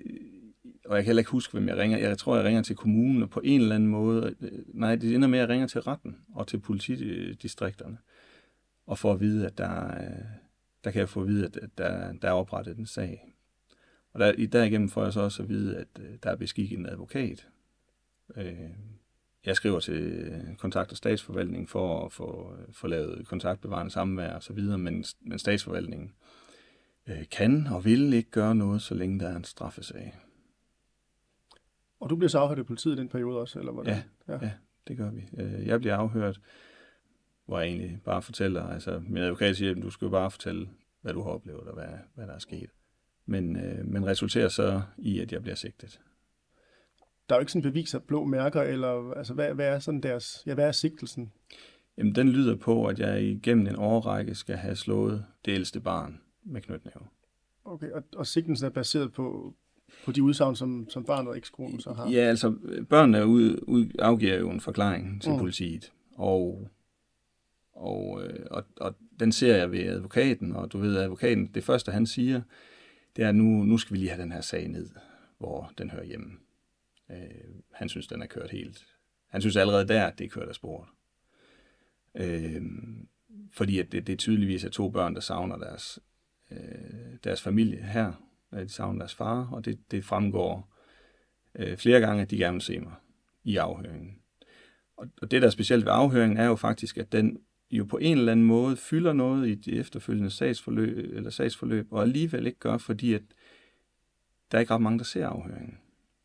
[0.86, 1.97] og jeg kan heller ikke huske, hvem jeg ringer.
[1.97, 5.15] Jeg tror, jeg ringer til kommunen, og på en eller anden måde, øh, nej, det
[5.15, 8.17] ender med, at jeg ringer til retten og til politidistrikterne, øh,
[8.88, 9.91] og får at vide, at der,
[10.84, 13.34] der kan jeg få at vide, at der, der er oprettet en sag.
[14.13, 15.88] Og der, derigennem får jeg så også at vide, at
[16.23, 17.47] der er beskikket en advokat,
[19.46, 24.54] jeg skriver til kontakt- og statsforvaltningen for at få, få lavet kontaktbevarende samvær og så
[24.54, 26.13] videre, men, men statsforvaltningen
[27.08, 30.20] øh, kan og vil ikke gøre noget, så længe der er en straffesag.
[32.00, 34.04] Og du bliver så afhørt i politiet i den periode også, eller hvordan?
[34.28, 34.46] Ja, ja.
[34.46, 34.52] ja
[34.88, 35.30] det gør vi.
[35.38, 36.40] Øh, jeg bliver afhørt,
[37.46, 40.70] hvor jeg egentlig bare fortæller, altså min advokat siger, at du skal jo bare fortælle,
[41.02, 42.70] hvad du har oplevet og hvad, hvad der er sket.
[43.26, 46.02] Men, øh, men resulterer så i, at jeg bliver sigtet
[47.30, 50.02] der er jo ikke sådan bevis af blå mærker, eller altså, hvad, hvad er sådan
[50.02, 51.32] deres, ja, hvad er sigtelsen?
[51.98, 56.22] Jamen, den lyder på, at jeg igennem en årrække skal have slået det ældste barn
[56.44, 57.08] med knytnæve.
[57.66, 59.56] Okay, og, og sigtelsen er baseret på,
[60.06, 62.10] på de udsagn, som, som barnet og ekskonen så har?
[62.10, 62.56] Ja, altså,
[62.90, 65.38] børnene ud, ud, afgiver jo en forklaring til mm.
[65.38, 66.68] politiet, og,
[67.74, 71.92] og, øh, og, og den ser jeg ved advokaten, og du ved, advokaten, det første
[71.92, 72.42] han siger,
[73.16, 74.90] det er, nu, nu skal vi lige have den her sag ned,
[75.38, 76.32] hvor den hører hjemme.
[77.12, 77.17] Øh,
[77.74, 78.86] han synes, den er kørt helt.
[79.28, 80.89] Han synes allerede der, at det er kørt af sporet.
[82.15, 82.62] Øh,
[83.52, 86.00] fordi at det, det tydeligvis er to børn, der savner deres,
[86.52, 86.58] øh,
[87.24, 88.13] deres familie her.
[88.54, 90.74] Øh, de savner deres far, og det, det fremgår
[91.56, 92.93] øh, flere gange, at de gerne vil se mig
[93.43, 94.22] i afhøringen.
[94.98, 97.39] Og, og det, der er specielt ved afhøringen, er jo faktisk, at den
[97.72, 102.02] jo på en eller anden måde fylder noget i det efterfølgende sagsforløb, eller sagsforløb og
[102.02, 103.22] alligevel ikke gør, fordi at
[104.52, 105.78] der er ikke ret mange, der ser afhøringen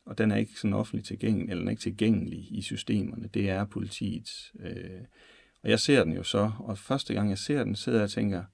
[0.05, 3.29] og den er ikke sådan offentligt tilgængelig, eller den er ikke tilgængelig i systemerne.
[3.35, 4.53] Det er politiets.
[4.61, 5.01] Øh,
[5.62, 8.11] og jeg ser den jo så, og første gang jeg ser den, sidder jeg og
[8.11, 8.45] tænker,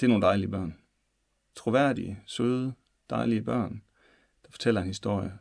[0.00, 0.78] det er nogle dejlige børn.
[1.56, 2.74] Troværdige, søde,
[3.10, 3.82] dejlige børn,
[4.44, 5.32] der fortæller en historie,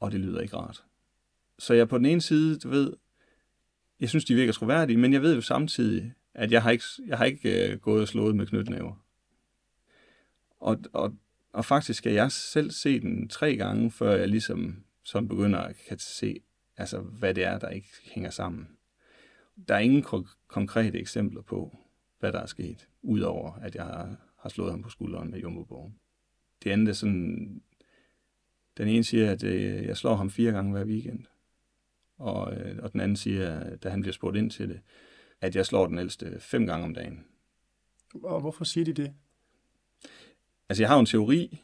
[0.00, 0.84] og det lyder ikke rart.
[1.58, 2.92] Så jeg på den ene side, du ved,
[4.00, 7.18] jeg synes, de virker troværdige, men jeg ved jo samtidig, at jeg har ikke, jeg
[7.18, 9.04] har ikke øh, gået og slået med knytnæver.
[10.60, 11.16] Og, og
[11.52, 15.76] og faktisk skal jeg selv se den tre gange, før jeg ligesom som begynder at
[15.88, 16.40] kan se,
[16.76, 18.68] altså, hvad det er, der ikke hænger sammen.
[19.68, 20.04] Der er ingen
[20.48, 21.76] konkrete eksempler på,
[22.18, 25.98] hvad der er sket, udover at jeg har, har slået ham på skulderen med jumbobogen.
[26.64, 27.62] Det andet er sådan,
[28.76, 31.24] den ene siger, at øh, jeg slår ham fire gange hver weekend.
[32.16, 34.80] Og, øh, og den anden siger, da han bliver spurgt ind til det,
[35.40, 37.24] at jeg slår den ældste fem gange om dagen.
[38.22, 39.14] Og hvorfor siger de det?
[40.72, 41.62] Altså, jeg har en teori.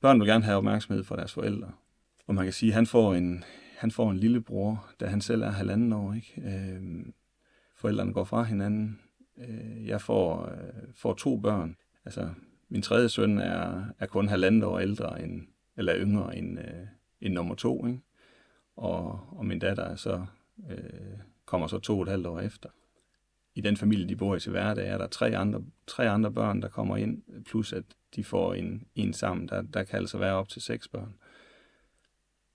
[0.00, 1.72] Børn vil gerne have opmærksomhed fra deres forældre.
[2.26, 3.44] Og man kan sige, at han får en,
[3.76, 6.12] han får en lillebror, da han selv er halvanden år.
[6.12, 6.42] Ikke?
[6.44, 7.06] Øh,
[7.76, 9.00] forældrene går fra hinanden.
[9.38, 11.76] Øh, jeg får, øh, får to børn.
[12.04, 12.30] Altså,
[12.68, 16.86] min tredje søn er, er kun halvandet år ældre end, eller yngre end, øh,
[17.20, 17.86] end nummer to.
[17.86, 18.00] Ikke?
[18.76, 20.26] Og, og min datter er så,
[20.70, 22.68] øh, kommer så to og et halvt år efter.
[23.58, 26.62] I den familie, de bor i til hverdag, er der tre andre, tre andre børn,
[26.62, 27.84] der kommer ind, plus at
[28.16, 29.48] de får en, en sammen.
[29.48, 31.14] Der, der kan altså være op til seks børn.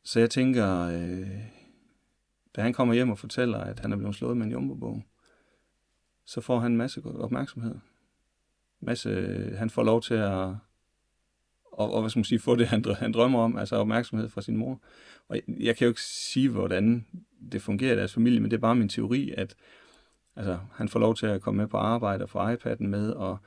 [0.03, 1.27] Så jeg tænker, øh,
[2.55, 5.01] da han kommer hjem og fortæller, at han er blevet slået med en jumbo
[6.25, 7.75] så får han en masse opmærksomhed.
[8.79, 10.55] Masse, øh, han får lov til at
[11.71, 14.41] og, og hvad skal man sige, få det, han, han drømmer om, altså opmærksomhed fra
[14.41, 14.81] sin mor.
[15.27, 17.05] Og jeg, jeg kan jo ikke sige, hvordan
[17.51, 19.55] det fungerer i deres familie, men det er bare min teori, at
[20.35, 23.37] altså, han får lov til at komme med på arbejde og få iPad'en med, og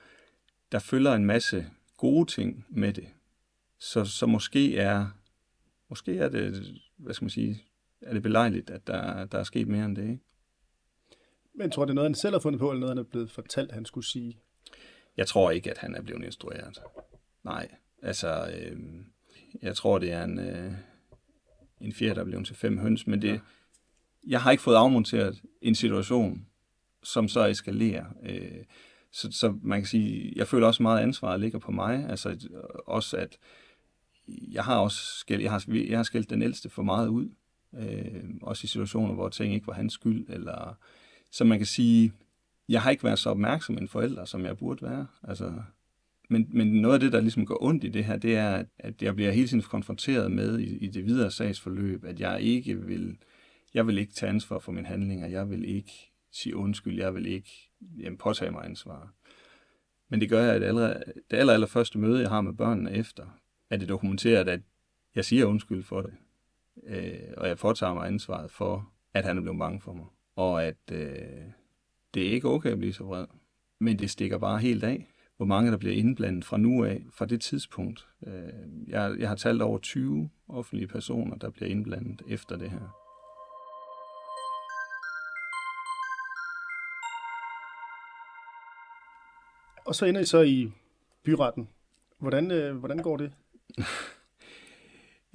[0.73, 3.09] der følger en masse gode ting med det.
[3.79, 5.07] Så, så måske er
[5.89, 7.63] måske er det, hvad skal man sige,
[8.01, 10.23] er det belejligt, at der, der er sket mere end det, ikke?
[11.55, 13.31] Men tror det er noget, han selv har fundet på, eller noget, han er blevet
[13.31, 14.39] fortalt, han skulle sige?
[15.17, 16.79] Jeg tror ikke, at han er blevet instrueret.
[17.45, 17.69] Nej,
[18.03, 18.79] altså, øh,
[19.63, 20.73] jeg tror, det er en, øh,
[21.81, 23.39] en fjer, der er blevet til fem høns, men det, ja.
[24.27, 26.47] jeg har ikke fået afmonteret en situation,
[27.03, 28.05] som så eskalerer.
[28.23, 28.65] Øh,
[29.13, 32.07] så, så man kan sige, jeg føler også meget ansvar, ligger på mig.
[32.09, 32.49] Altså
[32.87, 33.39] også, at
[34.29, 37.29] jeg har også skæld, jeg har, jeg har skældt den ældste for meget ud.
[37.79, 40.27] Øh, også i situationer, hvor ting ikke var hans skyld.
[40.29, 40.79] Eller,
[41.31, 42.13] så man kan sige,
[42.69, 45.07] jeg har ikke været så opmærksom en forælder, som jeg burde være.
[45.23, 45.53] Altså,
[46.29, 49.03] men, men noget af det, der ligesom går ondt i det her, det er, at
[49.03, 53.17] jeg bliver hele tiden konfronteret med i, i det videre sagsforløb, at jeg ikke vil,
[53.75, 57.27] jeg vil ikke tage ansvar for mine handlinger, jeg vil ikke sige undskyld, jeg vil
[57.27, 59.13] ikke jamen, påtage mig ansvar.
[60.09, 62.93] Men det gør jeg, at allerede, det aller, aller første møde, jeg har med børnene
[62.93, 63.27] efter,
[63.71, 64.61] er det dokumenteret, at
[65.15, 66.15] jeg siger undskyld for det.
[66.87, 70.07] Øh, og jeg påtager mig ansvaret for, at han er blevet bange for mig.
[70.37, 71.43] Og at øh,
[72.15, 73.27] det er ikke okay at blive så vred.
[73.79, 77.27] Men det stikker bare helt af, hvor mange der bliver indblandet fra nu af, fra
[77.27, 78.09] det tidspunkt.
[78.27, 83.06] Øh, jeg, jeg har talt over 20 offentlige personer, der bliver indblandet efter det her.
[89.87, 90.71] Og så ender I så i
[91.23, 91.69] byretten.
[92.19, 93.33] Hvordan, øh, hvordan går det?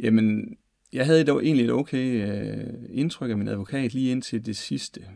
[0.03, 0.57] Jamen,
[0.93, 5.07] jeg havde dog egentlig et okay øh, indtryk af min advokat lige indtil det sidste.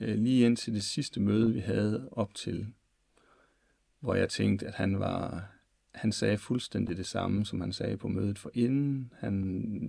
[0.00, 2.66] Øh, lige indtil det sidste møde, vi havde op til,
[4.00, 5.48] hvor jeg tænkte, at han var,
[5.94, 9.12] han sagde fuldstændig det samme, som han sagde på mødet for inden.
[9.18, 9.32] Han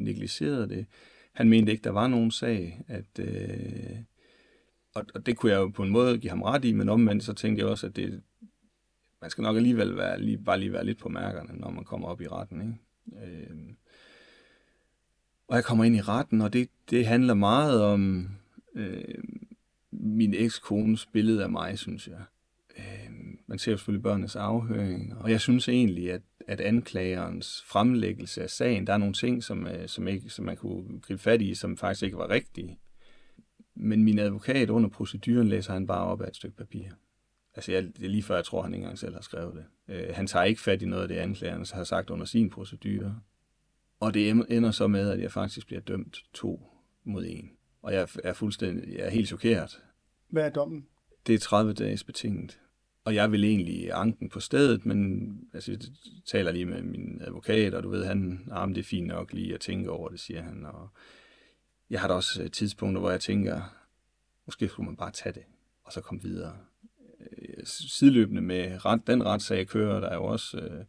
[0.01, 0.85] negligerede det.
[1.33, 3.97] Han mente ikke, der var nogen sag, at, øh,
[4.93, 7.23] og, og det kunne jeg jo på en måde give ham ret i, men omvendt
[7.23, 8.21] så tænkte jeg også, at det,
[9.21, 12.07] man skal nok alligevel være, lige, bare lige være lidt på mærkerne, når man kommer
[12.07, 12.61] op i retten.
[12.61, 13.25] Ikke?
[13.25, 13.73] Øh,
[15.47, 18.29] og jeg kommer ind i retten, og det, det handler meget om
[18.75, 19.23] øh,
[19.91, 22.21] min ekskones billede af mig, synes jeg.
[22.77, 23.11] Øh,
[23.47, 28.87] man ser selvfølgelig børnenes afhøring, og jeg synes egentlig, at, at anklagerens fremlæggelse af sagen,
[28.87, 31.77] der er nogle ting, som, øh, som, ikke, som man kunne gribe fat i, som
[31.77, 32.79] faktisk ikke var rigtige.
[33.75, 36.89] Men min advokat under proceduren læser han bare op af et stykke papir.
[37.57, 39.95] Altså, jeg, det er lige før, jeg tror, han ikke engang selv har skrevet det.
[39.95, 43.19] Øh, han tager ikke fat i noget af det, anklageren har sagt under sin procedure.
[43.99, 46.71] Og det ender så med, at jeg faktisk bliver dømt to
[47.03, 47.51] mod en.
[47.81, 49.81] Og jeg er fuldstændig, jeg er helt chokeret.
[50.29, 50.87] Hvad er dommen?
[51.27, 52.59] Det er 30 dages betinget.
[53.03, 55.79] Og jeg vil egentlig anken på stedet, men altså, jeg
[56.25, 59.53] taler lige med min advokat, og du ved, han, ah, det er fint nok lige
[59.53, 60.65] at tænke over det, siger han.
[60.65, 60.89] Og
[61.89, 63.61] jeg har da også tidspunkter, hvor jeg tænker,
[64.45, 65.43] måske skulle man bare tage det,
[65.83, 66.57] og så komme videre
[67.37, 70.85] Øh, sideløbende med ret, den retssag, jeg kører, der er jo også, øh,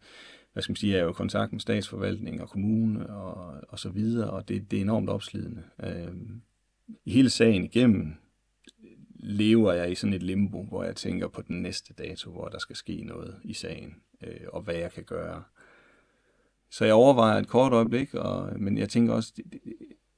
[0.52, 4.30] hvad skal man sige, er jo kontakt med statsforvaltning og kommune og, og så videre,
[4.30, 5.62] og det, det er enormt opslidende.
[5.82, 6.12] Øh,
[7.04, 8.14] I hele sagen igennem
[9.14, 12.58] lever jeg i sådan et limbo, hvor jeg tænker på den næste dato, hvor der
[12.58, 15.42] skal ske noget i sagen, øh, og hvad jeg kan gøre.
[16.70, 19.60] Så jeg overvejer et kort øjeblik, og, men jeg tænker også, det, det,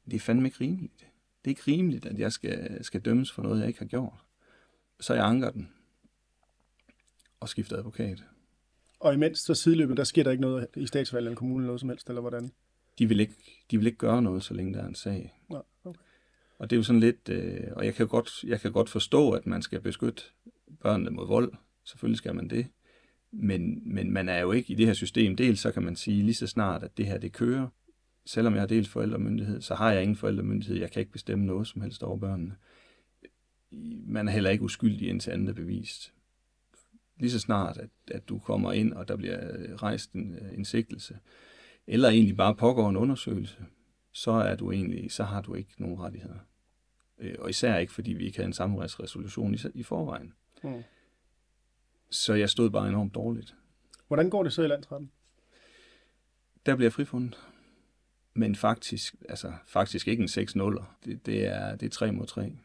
[0.05, 1.07] det er fandme ikke rimeligt.
[1.45, 4.25] Det er ikke rimeligt, at jeg skal, skal dømmes for noget, jeg ikke har gjort.
[5.01, 5.69] Så jeg anker den
[7.41, 8.25] og skifte advokat.
[9.01, 11.81] Og imens så sideløbende, der sker der ikke noget i statsvalget eller kommunen eller noget
[11.81, 12.53] som helst, eller hvordan?
[12.99, 13.35] De vil ikke,
[13.71, 15.35] de vil ikke gøre noget, så længe der er en sag.
[15.51, 16.01] Ja, okay.
[16.59, 19.31] Og det er jo sådan lidt, øh, og jeg kan, godt, jeg kan godt forstå,
[19.31, 20.23] at man skal beskytte
[20.81, 21.53] børnene mod vold.
[21.85, 22.67] Selvfølgelig skal man det.
[23.31, 25.37] Men, men man er jo ikke i det her system.
[25.37, 27.69] Dels så kan man sige lige så snart, at det her det kører.
[28.27, 30.77] Selvom jeg har delt forældremyndighed, så har jeg ingen forældremyndighed.
[30.77, 32.57] Jeg kan ikke bestemme noget som helst over børnene.
[34.07, 36.13] Man er heller ikke uskyldig indtil andet bevist
[37.21, 39.39] lige så snart, at, at du kommer ind, og der bliver
[39.83, 41.19] rejst en, en sigtelse,
[41.87, 43.65] eller egentlig bare pågår en undersøgelse,
[44.13, 46.39] så er du egentlig, så har du ikke nogen rettigheder.
[47.19, 50.33] Øh, og især ikke, fordi vi ikke havde en samarbejdsresolution i, i forvejen.
[50.63, 50.83] Mm.
[52.11, 53.55] Så jeg stod bare enormt dårligt.
[54.07, 55.11] Hvordan går det så i landsretten?
[56.67, 57.39] Der bliver jeg frifundet.
[58.35, 60.83] Men faktisk, altså, faktisk ikke en 6-0.
[61.05, 62.57] Det, det, er, det er 3 mod 3.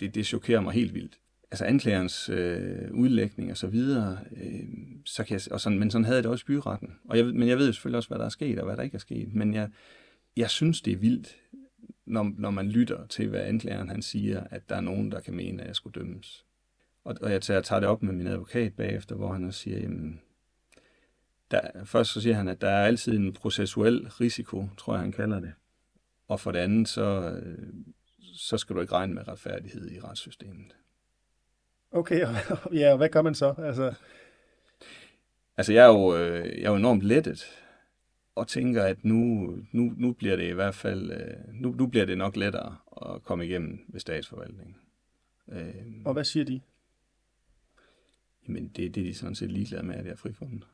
[0.00, 1.18] Det, det chokerer mig helt vildt.
[1.52, 4.64] Altså anklagerens øh, udlægning og så videre, øh,
[5.04, 6.98] så kan jeg, og sådan, men sådan havde jeg det også i byretten.
[7.08, 8.82] Og jeg, men jeg ved jo selvfølgelig også, hvad der er sket og hvad der
[8.82, 9.34] ikke er sket.
[9.34, 9.70] Men jeg,
[10.36, 11.36] jeg synes, det er vildt,
[12.06, 15.34] når, når man lytter til, hvad anklageren han siger, at der er nogen, der kan
[15.34, 16.44] mene, at jeg skulle dømmes.
[17.04, 20.20] Og, og jeg tager, tager det op med min advokat bagefter, hvor han siger, jamen,
[21.50, 25.12] der, først så siger han, at der er altid en processuel risiko, tror jeg, han
[25.12, 25.52] kalder det.
[26.28, 27.74] Og for det andet, så, øh,
[28.34, 30.76] så skal du ikke regne med retfærdighed i retssystemet.
[31.92, 32.20] Okay,
[32.80, 33.54] ja, og hvad gør man så?
[33.58, 33.94] Altså,
[35.56, 37.62] altså jeg, er jo, øh, jeg er jo enormt lettet,
[38.34, 39.16] og tænker, at nu,
[39.72, 43.22] nu, nu bliver det i hvert fald, øh, nu, nu bliver det nok lettere at
[43.22, 44.76] komme igennem ved statsforvaltningen.
[45.52, 45.74] Øh,
[46.04, 46.60] og hvad siger de?
[48.48, 50.66] Jamen, det, det er de sådan set ligeglade med, at jeg er frifundet.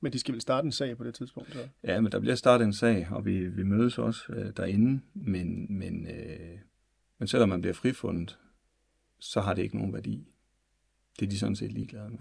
[0.00, 1.52] Men de skal vel starte en sag på det tidspunkt?
[1.52, 1.68] Så?
[1.82, 5.00] Ja, men der bliver startet en sag, og vi, vi mødes også øh, derinde.
[5.14, 6.58] Men, men, øh,
[7.18, 8.38] men selvom man bliver frifundet,
[9.20, 10.28] så har det ikke nogen værdi.
[11.18, 12.18] Det er de sådan set ligeglade med.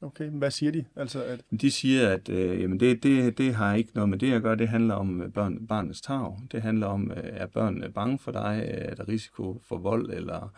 [0.00, 0.84] Okay, hvad siger de?
[0.96, 1.40] Altså, at...
[1.60, 4.56] De siger, at øh, jamen det, det, det har ikke noget med det at gøre.
[4.56, 6.38] Det handler om øh, børn, barnets tag.
[6.52, 8.64] Det handler om, øh, er børnene bange for dig?
[8.68, 10.10] Er der risiko for vold?
[10.10, 10.52] Eller...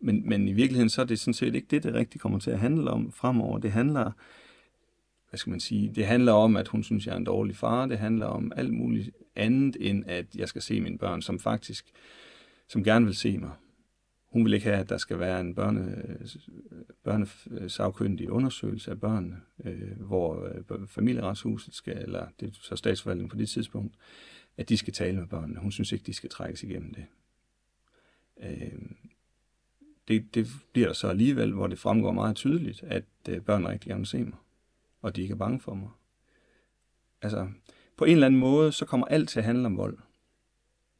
[0.00, 2.50] Men, men i virkeligheden så er det sådan set ikke det, det rigtigt kommer til
[2.50, 3.58] at handle om fremover.
[3.58, 4.12] Det handler
[5.34, 7.86] hvad skal man sige, det handler om, at hun synes, jeg er en dårlig far.
[7.86, 11.86] Det handler om alt muligt andet, end at jeg skal se mine børn, som faktisk,
[12.68, 13.50] som gerne vil se mig.
[14.34, 16.04] Hun vil ikke have, at der skal være en børne,
[17.04, 23.30] børnesagkyndig øh, undersøgelse af børnene, øh, hvor øh, familieretshuset skal, eller det er så statsforvaltningen
[23.30, 23.94] på det tidspunkt,
[24.56, 25.60] at de skal tale med børnene.
[25.60, 27.04] Hun synes ikke, de skal trækkes igennem det.
[28.42, 28.80] Øh,
[30.08, 33.88] det, det bliver der så alligevel, hvor det fremgår meget tydeligt, at øh, børnene rigtig
[33.88, 34.34] gerne vil se mig
[35.04, 35.88] og de ikke er bange for mig.
[37.22, 37.48] Altså,
[37.96, 39.98] på en eller anden måde, så kommer alt til at handle om vold.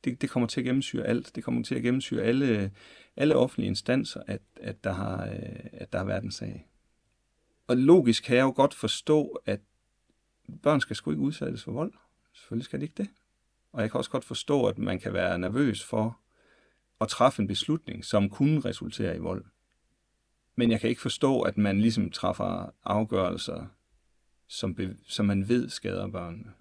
[0.04, 1.36] Det, det kommer til at gennemsyre alt.
[1.36, 2.70] Det kommer til at gennemsyre alle,
[3.16, 6.66] alle offentlige instanser, at, at, der har, øh, at der har været en sag.
[7.66, 9.60] Og logisk kan jeg jo godt forstå, at
[10.62, 11.92] børn skal sgu ikke udsættes for vold.
[12.32, 13.08] Selvfølgelig skal de ikke det.
[13.72, 16.20] Og jeg kan også godt forstå, at man kan være nervøs for
[17.00, 19.44] at træffe en beslutning, som kunne resultere i vold.
[20.56, 23.66] Men jeg kan ikke forstå, at man ligesom træffer afgørelser,
[24.46, 26.52] som, be, som man ved skader børnene.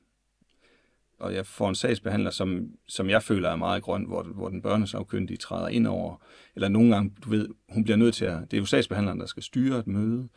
[1.19, 4.61] Og jeg får en sagsbehandler, som, som jeg føler er meget grøn, hvor, hvor den
[4.61, 6.15] børnesagkyndige træder ind over,
[6.55, 9.25] eller nogle gange, du ved, hun bliver nødt til at, det er jo sagsbehandleren, der
[9.25, 10.29] skal styre et møde,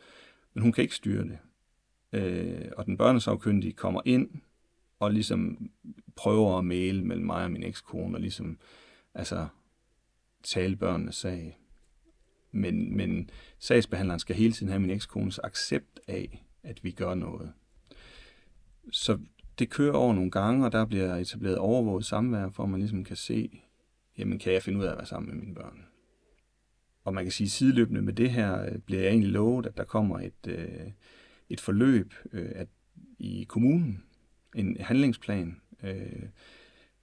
[0.53, 1.37] men hun kan ikke styre det.
[2.13, 4.29] Øh, og den børnesagkyndige kommer ind,
[4.99, 5.69] og ligesom
[6.15, 8.57] prøver at male mellem mig og min ekskone, og ligesom,
[9.13, 9.47] altså,
[10.43, 11.59] tale børnenes sag.
[12.51, 17.53] Men, men sagsbehandleren skal hele tiden have min ekskones accept af, at vi gør noget.
[18.91, 19.19] Så
[19.59, 23.03] det kører over nogle gange, og der bliver etableret overvåget samvær, for at man ligesom
[23.03, 23.61] kan se,
[24.17, 25.85] jamen kan jeg finde ud af at være sammen med mine børn.
[27.03, 29.83] Og man kan sige, sideløbende med det her, øh, bliver jeg egentlig lovet, at der
[29.83, 30.91] kommer et, øh,
[31.49, 32.67] et forløb øh, at,
[33.19, 34.03] i kommunen,
[34.55, 35.61] en handlingsplan.
[35.83, 36.23] Øh,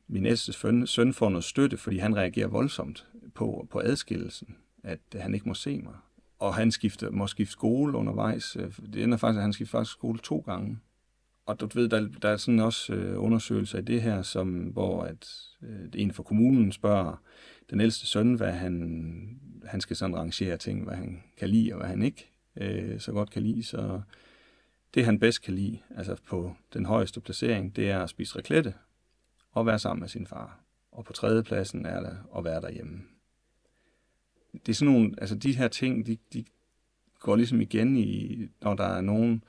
[0.09, 5.01] min ældste søn, søn får noget støtte, fordi han reagerer voldsomt på, på adskillelsen, at
[5.15, 5.95] han ikke må se mig
[6.39, 8.57] og han skifter, må skifte skole undervejs.
[8.57, 10.79] Øh, det ender faktisk, at han skifter faktisk skole to gange.
[11.47, 15.03] Og du ved, der, der er sådan også øh, undersøgelser i det her, som, hvor
[15.03, 15.29] at,
[15.63, 17.23] øh, en fra kommunen spørger
[17.71, 21.79] den ældste søn, hvad han, han skal sådan rangere ting, hvad han kan lide og
[21.79, 23.63] hvad han ikke øh, så godt kan lide.
[23.63, 24.01] Så
[24.95, 28.75] det han bedst kan lide, altså på den højeste placering, det er at spise raclette
[29.51, 30.61] og være sammen med sin far.
[30.93, 33.03] Og på tredje pladsen er det at være derhjemme
[34.67, 36.45] det er sådan nogle, altså de her ting, de, de
[37.21, 39.41] går ligesom igen i, når der er nogen øh,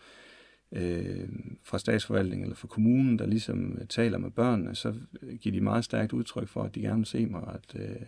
[1.64, 4.96] fra statsforvaltningen eller fra kommunen, der ligesom taler med børnene, så
[5.42, 8.02] giver de meget stærkt udtryk for, at de gerne vil se mig, og at, øh,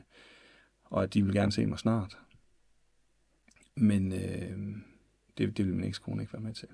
[0.83, 2.17] og at de vil gerne se mig snart.
[3.75, 4.77] Men øh,
[5.37, 6.67] det, det vil min ekskone ikke være med til.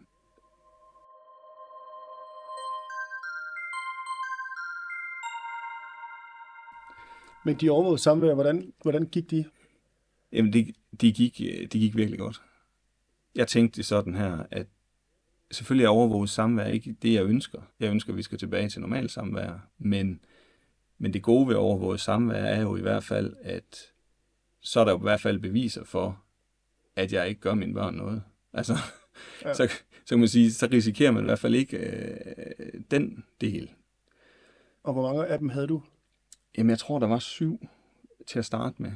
[7.46, 9.46] Men de overvågede samvær, hvordan, hvordan gik de?
[10.32, 11.38] Jamen, det, de, gik,
[11.74, 12.41] de gik virkelig godt.
[13.36, 14.67] Jeg tænkte sådan her, at
[15.54, 17.62] selvfølgelig er overvåget samvær ikke det, jeg ønsker.
[17.80, 20.20] Jeg ønsker, at vi skal tilbage til normalt samvær, men,
[20.98, 23.94] men det gode ved overvåget samvær er jo i hvert fald, at
[24.62, 26.24] så er der jo i hvert fald beviser for,
[26.96, 28.24] at jeg ikke gør mine børn noget.
[28.54, 28.74] Altså,
[29.46, 29.54] ja.
[29.58, 29.68] så,
[30.06, 33.72] så kan man sige, så risikerer man i hvert fald ikke øh, den del.
[34.84, 35.82] Og hvor mange af dem havde du?
[36.58, 37.68] Jamen, jeg tror, der var syv
[38.28, 38.92] til at starte med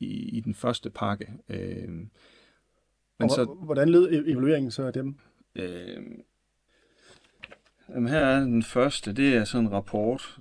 [0.00, 1.32] i, i den første pakke.
[1.48, 2.10] Øh, men
[3.18, 5.18] og så, hvordan led evalueringen så af dem?
[5.54, 6.02] Øh,
[7.88, 9.12] jamen, her er den første.
[9.12, 10.38] Det er sådan en rapport.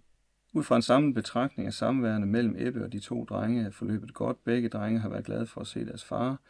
[0.54, 4.14] Ud fra en samlet betragtning af samværende mellem Ebbe og de to drenge er forløbet
[4.14, 4.44] godt.
[4.44, 6.42] Begge drenge har været glade for at se deres far.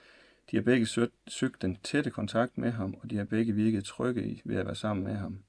[0.52, 3.84] De har begge søgt, søgt den tætte kontakt med ham, og de har begge virket
[3.84, 5.44] trygge i ved at være sammen med ham.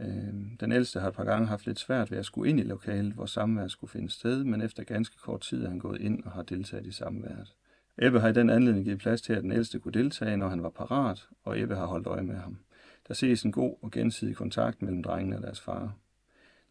[0.00, 2.62] Øh, den ældste har et par gange haft lidt svært ved at skulle ind i
[2.62, 6.24] lokalet, hvor samværet skulle finde sted, men efter ganske kort tid er han gået ind
[6.24, 7.54] og har deltaget i samværet.
[7.98, 10.62] Ebbe har i den anledning givet plads til, at den ældste kunne deltage, når han
[10.62, 12.58] var parat, og Ebbe har holdt øje med ham.
[13.08, 15.94] Der ses en god og gensidig kontakt mellem drengene og deres far.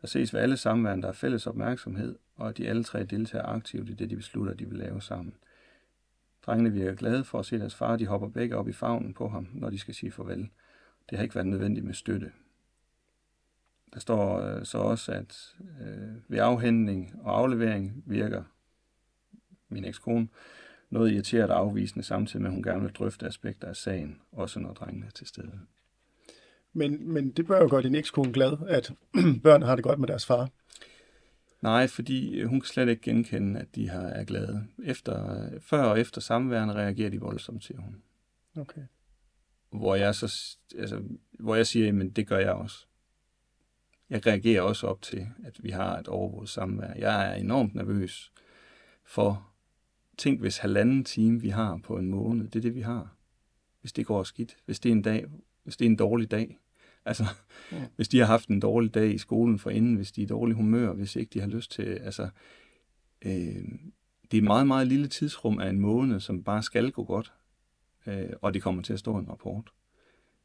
[0.02, 3.46] Der ses ved alle samværen, der er fælles opmærksomhed, og at de alle tre deltager
[3.46, 5.34] aktivt i det, de beslutter, de vil lave sammen.
[6.46, 9.30] Drengene virker glade for at se deres far, de hopper begge op i favnen på
[9.30, 10.50] ham, når de skal sige farvel.
[11.10, 12.32] Det har ikke været nødvendigt med støtte.
[13.94, 18.44] Der står øh, så også, at øh, ved afhentning og aflevering virker
[19.70, 20.28] min ekskone
[20.92, 24.60] noget irriteret og afvisende, samtidig med, at hun gerne vil drøfte aspekter af sagen, også
[24.60, 25.60] når drengene er til stede.
[26.74, 28.94] Men, men det bør jo gøre din ekskone glad, at
[29.44, 30.50] børn har det godt med deres far.
[31.62, 34.64] Nej, fordi øh, hun kan slet ikke genkende, at de har er glade.
[34.84, 38.04] Efter, før og efter samværende reagerer de voldsomt, siger hun.
[38.58, 38.82] Okay.
[39.70, 41.02] Hvor jeg, så, altså,
[41.40, 42.86] hvor jeg siger, men det gør jeg også.
[44.10, 46.94] Jeg reagerer også op til, at vi har et overvåget samvær.
[46.94, 48.32] Jeg er enormt nervøs
[49.06, 49.51] for,
[50.18, 53.16] tænk hvis halvanden time vi har på en måned, det er det vi har.
[53.82, 55.26] Hvis det går skidt, hvis det er en dag,
[55.64, 56.58] hvis det er en dårlig dag,
[57.06, 57.26] Altså,
[57.72, 57.86] ja.
[57.96, 60.28] hvis de har haft en dårlig dag i skolen for inden, hvis de er i
[60.28, 62.30] dårlig humør, hvis ikke de har lyst til, altså,
[63.22, 63.32] øh,
[64.32, 67.34] det er et meget, meget lille tidsrum af en måned, som bare skal gå godt,
[68.08, 69.72] øh, og det kommer til at stå en rapport.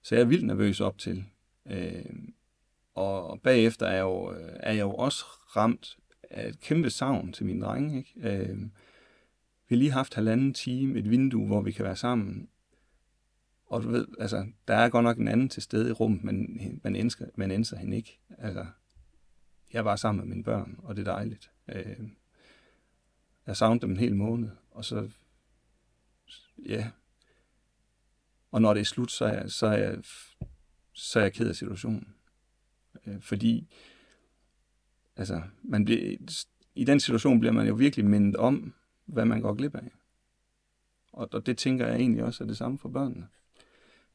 [0.02, 1.24] Så jeg er vildt nervøs op til.
[1.70, 2.05] Øh,
[2.94, 5.24] og bagefter er jeg, jo, er jeg jo også
[5.57, 5.96] ramt
[6.31, 7.98] af et kæmpe savn til mine drenge.
[7.98, 8.12] Ikke?
[8.16, 8.59] Øh,
[9.68, 12.48] vi har lige haft halvanden time, et vindue, hvor vi kan være sammen,
[13.66, 16.61] og du ved, altså, der er godt nok en anden til stede i rummet, men
[16.85, 18.18] man elsker, man elsker hende ikke.
[18.38, 18.66] Altså,
[19.72, 21.50] jeg var sammen med mine børn, og det er dejligt.
[21.68, 22.09] Øh,
[23.46, 25.11] jeg savnede dem en hel måned, og så,
[26.66, 26.90] ja.
[28.50, 29.98] Og når det er slut, så er jeg, så er jeg,
[30.92, 32.14] så er jeg ked af situationen.
[33.07, 33.68] Øh, fordi,
[35.16, 36.16] altså, man bliver,
[36.74, 38.74] i den situation bliver man jo virkelig mindet om,
[39.06, 39.90] hvad man går glip af.
[41.12, 43.26] Og, og det tænker jeg egentlig også er det samme for børnene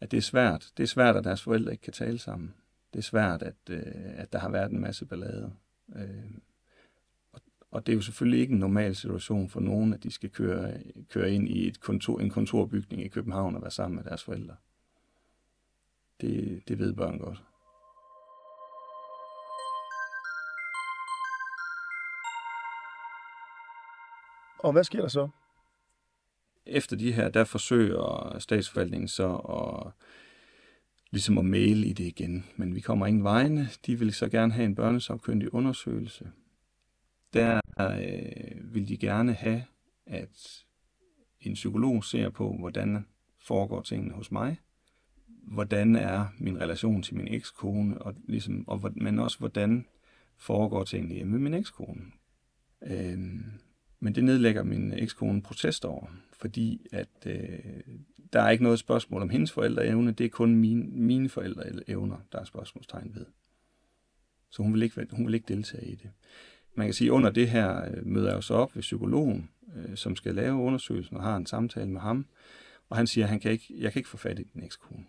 [0.02, 0.72] at det er svært.
[0.78, 2.54] Det er svært, at deres forældre ikke kan tale sammen.
[2.94, 5.54] Det er svært, at, øh, at der har været en masse ballade.
[5.96, 6.32] Øh,
[7.32, 10.30] og, og det er jo selvfølgelig ikke en normal situation for nogen, at de skal
[10.30, 14.24] køre, køre ind i et kontor, en kontorbygning i København og være sammen med deres
[14.24, 14.56] forældre.
[16.22, 17.44] Det, det ved børn godt.
[24.64, 25.30] Og hvad sker der så?
[26.66, 29.92] efter de her, der forsøger statsforvaltningen så at,
[31.12, 32.46] ligesom at mail i det igen.
[32.56, 33.70] Men vi kommer ingen vegne.
[33.86, 36.32] De vil så gerne have en børnesopkyndig undersøgelse.
[37.34, 39.64] Der øh, vil de gerne have,
[40.06, 40.66] at
[41.42, 43.06] en psykolog ser på, hvordan
[43.40, 44.60] foregår tingene hos mig.
[45.28, 49.86] Hvordan er min relation til min ekskone, og, ligesom, og, men også hvordan
[50.38, 52.02] foregår tingene hjemme med min ekskone.
[52.84, 53.20] Øh,
[54.04, 57.60] men det nedlægger min ekskone protest over, fordi at øh,
[58.34, 62.40] der er ikke noget spørgsmål om hendes forældreevne, det er kun mine, mine forældreevner, der
[62.40, 63.26] er spørgsmålstegn ved.
[64.50, 66.10] Så hun vil, ikke, hun vil ikke deltage i det.
[66.76, 69.50] Man kan sige, at under det her øh, møder jeg jo så op ved psykologen,
[69.76, 72.26] øh, som skal lave undersøgelsen og har en samtale med ham,
[72.90, 75.06] og han siger, at han kan ikke, jeg kan ikke få fat i din ekskone.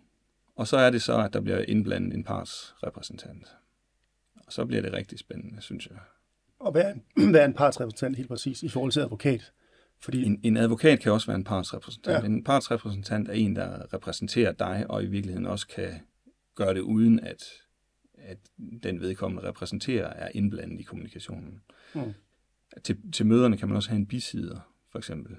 [0.55, 3.47] Og så er det så, at der bliver indblandet en parts repræsentant.
[4.35, 5.97] Og så bliver det rigtig spændende, synes jeg.
[6.63, 9.51] Og hvad er en, hvad er en partsrepræsentant helt præcis i forhold til advokat?
[9.99, 10.23] Fordi...
[10.23, 12.23] En, en advokat kan også være en partsrepræsentant.
[12.23, 12.29] Ja.
[12.29, 15.93] En partsrepræsentant er en, der repræsenterer dig, og i virkeligheden også kan
[16.55, 17.43] gøre det uden, at,
[18.17, 18.37] at
[18.83, 21.61] den vedkommende repræsenterer er indblandet i kommunikationen.
[21.95, 22.13] Mm.
[22.83, 24.59] Til, til møderne kan man også have en bisider,
[24.91, 25.35] for eksempel.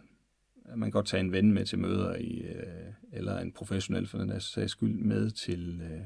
[0.77, 4.19] Man kan godt tage en ven med til møder, i, øh, eller en professionel for
[4.19, 6.01] den der sags skyld med til, øh,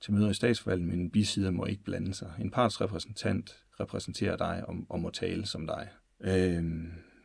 [0.00, 2.32] til møder i statsforvaltningen, men en bisider må ikke blande sig.
[2.40, 5.88] En partsrepræsentant repræsenterer dig og, og må tale som dig.
[6.20, 6.64] Øh,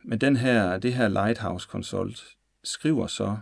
[0.04, 3.38] men den her, det her Lighthouse Consult skriver så,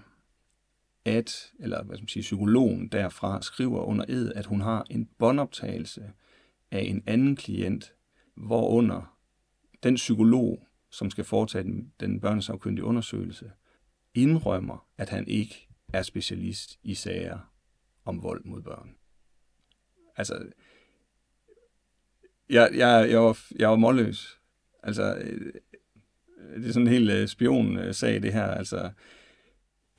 [1.05, 5.09] at, eller hvad skal man sige, psykologen derfra skriver under ed, at hun har en
[5.19, 6.13] båndoptagelse
[6.71, 7.93] af en anden klient,
[8.37, 9.19] hvorunder
[9.83, 13.53] den psykolog, som skal foretage den, den børnesafkyndige undersøgelse,
[14.15, 17.39] indrømmer, at han ikke er specialist i sager
[18.05, 18.95] om vold mod børn.
[20.17, 20.47] Altså,
[22.51, 24.39] jeg, jeg, jeg, var, jeg var målløs.
[24.83, 25.53] Altså, øh,
[26.57, 28.47] det er sådan en helt øh, spion-sag, det her.
[28.47, 28.91] Altså,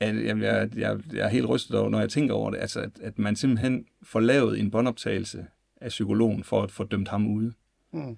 [0.00, 2.80] at, jeg, jeg, jeg, jeg er helt rystet over, når jeg tænker over det, altså,
[2.80, 5.46] at, at man simpelthen får lavet en båndoptagelse
[5.80, 7.52] af psykologen for at få dømt ham ude.
[7.92, 8.16] Mm.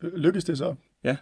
[0.00, 0.74] Lykkes det så?
[1.04, 1.16] Ja.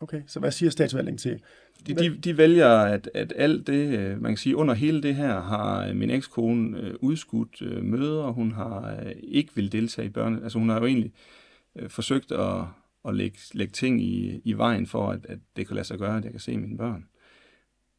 [0.00, 1.40] Okay, så hvad siger statsvalgningen til?
[1.86, 5.14] De, de, de vælger, at, at alt det, øh, man kan sige, under hele det
[5.14, 10.68] her, har min ekskone udskudt møder, hun har ikke vil deltage i børne, altså hun
[10.68, 11.43] har jo egentlig øh,
[11.76, 12.64] Øh, forsøgt at,
[13.04, 16.16] at lægge, lægge ting i, i vejen for, at, at det kan lade sig gøre,
[16.16, 17.08] at jeg kan se mine børn.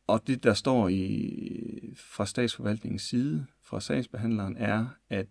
[0.08, 5.28] Og det, der står i, fra statsforvaltningens side, fra sagsbehandleren, er, at,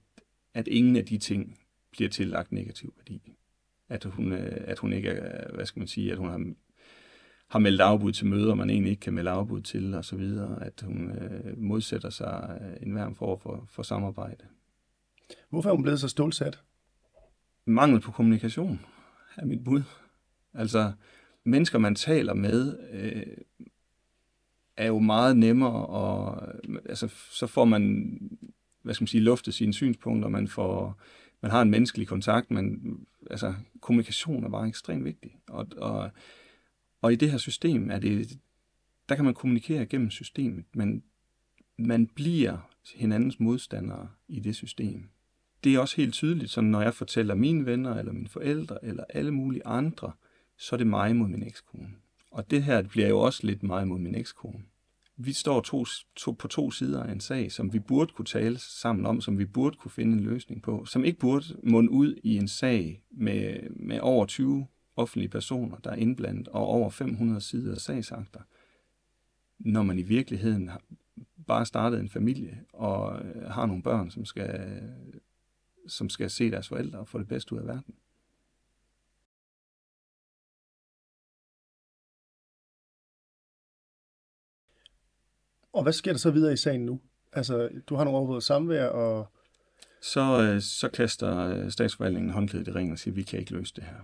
[0.55, 1.59] at ingen af de ting
[1.91, 3.33] bliver tillagt negativ værdi.
[3.89, 6.53] At hun, øh, at hun ikke er, hvad skal man sige, at hun har,
[7.49, 10.65] har meldt afbud til møder, man egentlig ikke kan melde afbud til, og så videre.
[10.65, 14.45] At hun øh, modsætter sig en form for, for, for samarbejde.
[15.51, 16.63] Hvorfor er hun blevet så stålsat?
[17.67, 18.81] Mangel på kommunikation
[19.37, 19.83] er mit bud.
[20.55, 20.93] Altså,
[21.45, 23.37] mennesker, man taler med, øh,
[24.77, 26.43] er jo meget nemmere, og
[26.89, 28.19] altså, så får man,
[28.83, 31.01] hvad skal man sige, luftet sine synspunkter, man får,
[31.43, 32.97] man har en menneskelig kontakt, men
[33.31, 35.39] altså, kommunikation er bare ekstremt vigtig.
[35.49, 36.11] Og, og,
[37.03, 38.39] og i det her system er det,
[39.09, 41.03] der kan man kommunikere gennem systemet, men
[41.79, 45.09] man bliver hinandens modstandere i det system.
[45.65, 49.05] Det er også helt tydeligt, så når jeg fortæller mine venner, eller mine forældre, eller
[49.09, 50.13] alle mulige andre,
[50.59, 51.89] så er det mig mod min ekskone.
[52.31, 54.63] Og det her bliver jo også lidt mig mod min ekskone.
[55.17, 55.85] Vi står to,
[56.17, 59.39] to, på to sider af en sag, som vi burde kunne tale sammen om, som
[59.39, 63.03] vi burde kunne finde en løsning på, som ikke burde munde ud i en sag
[63.11, 68.41] med, med over 20 offentlige personer, der er indblandet, og over 500 sider af sagsakter,
[69.59, 70.71] når man i virkeligheden
[71.47, 74.81] bare startet en familie og øh, har nogle børn, som skal,
[75.89, 77.95] som skal se deres forældre og få det bedste ud af verden.
[85.73, 87.01] Og hvad sker der så videre i sagen nu?
[87.33, 89.33] Altså, du har nogle overvåget samvær, og...
[90.03, 93.75] Så, øh, så kaster øh, statsforvaltningen håndklædet i ringen og siger, vi kan ikke løse
[93.77, 93.97] det her.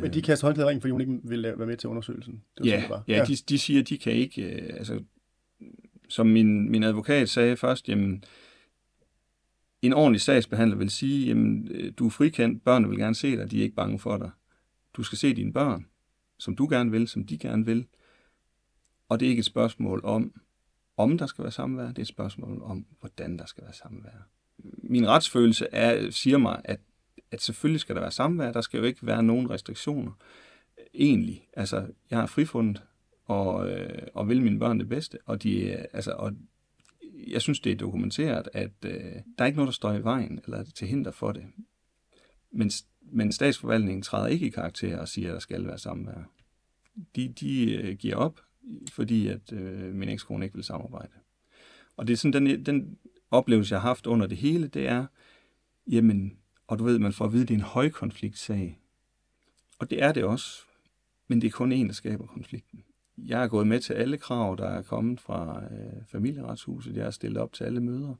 [0.00, 2.44] Men de kaster håndklædet i ringen, fordi hun ikke vil være med til undersøgelsen?
[2.58, 3.04] Det ja, sådan, det var.
[3.08, 3.24] ja, ja.
[3.24, 4.42] De, de siger, de kan ikke...
[4.42, 5.02] Øh, altså,
[6.08, 8.24] som min, min advokat sagde først, jamen,
[9.82, 13.50] en ordentlig sagsbehandler vil sige, jamen, øh, du er frikendt, børnene vil gerne se dig,
[13.50, 14.30] de er ikke bange for dig.
[14.96, 15.86] Du skal se dine børn,
[16.38, 17.86] som du gerne vil, som de gerne vil.
[19.08, 20.32] Og det er ikke et spørgsmål om,
[20.96, 24.28] om der skal være samvær, det er et spørgsmål om, hvordan der skal være samvær.
[24.82, 26.80] Min retsfølelse er, siger mig, at,
[27.30, 30.12] at selvfølgelig skal der være samvær, der skal jo ikke være nogen restriktioner.
[30.94, 32.82] Egentlig, altså, jeg har frifundet,
[33.24, 36.32] og, øh, og vil mine børn det bedste, og, de, altså, og
[37.26, 40.40] jeg synes, det er dokumenteret, at øh, der er ikke noget, der står i vejen,
[40.44, 41.44] eller til hinder for det.
[42.52, 42.70] Men,
[43.02, 46.32] men statsforvaltningen træder ikke i karakter og siger, at der skal være samvær.
[47.16, 48.40] De, de øh, giver op,
[48.92, 51.12] fordi at øh, min ekskone ikke vil samarbejde.
[51.96, 52.98] Og det er sådan, den, den
[53.30, 55.06] oplevelse, jeg har haft under det hele, det er,
[55.86, 58.80] jamen, og du ved, man får at vide, at det er en højkonfliktsag.
[59.78, 60.62] Og det er det også,
[61.28, 62.84] men det er kun en, der skaber konflikten.
[63.26, 66.96] Jeg er gået med til alle krav, der er kommet fra øh, familieretshuset.
[66.96, 68.14] Jeg har stillet op til alle møder.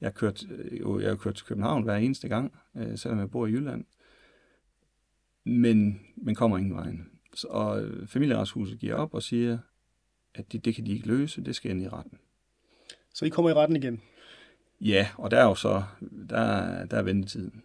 [0.00, 3.30] Jeg har kørt, øh, jeg har kørt til København hver eneste gang, øh, selvom jeg
[3.30, 3.84] bor i Jylland.
[5.44, 7.10] Men, men kommer ingen vejen.
[7.34, 9.58] Så, og øh, familieretshuset giver op og siger,
[10.34, 12.18] at det, det kan de ikke løse, det skal ind i retten.
[13.14, 14.02] Så I kommer i retten igen?
[14.80, 15.82] Ja, og der er jo så,
[16.28, 17.62] der, der er ventetiden.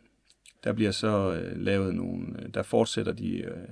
[0.63, 3.67] Der bliver så øh, lavet nogle, øh, der fortsætter de øh,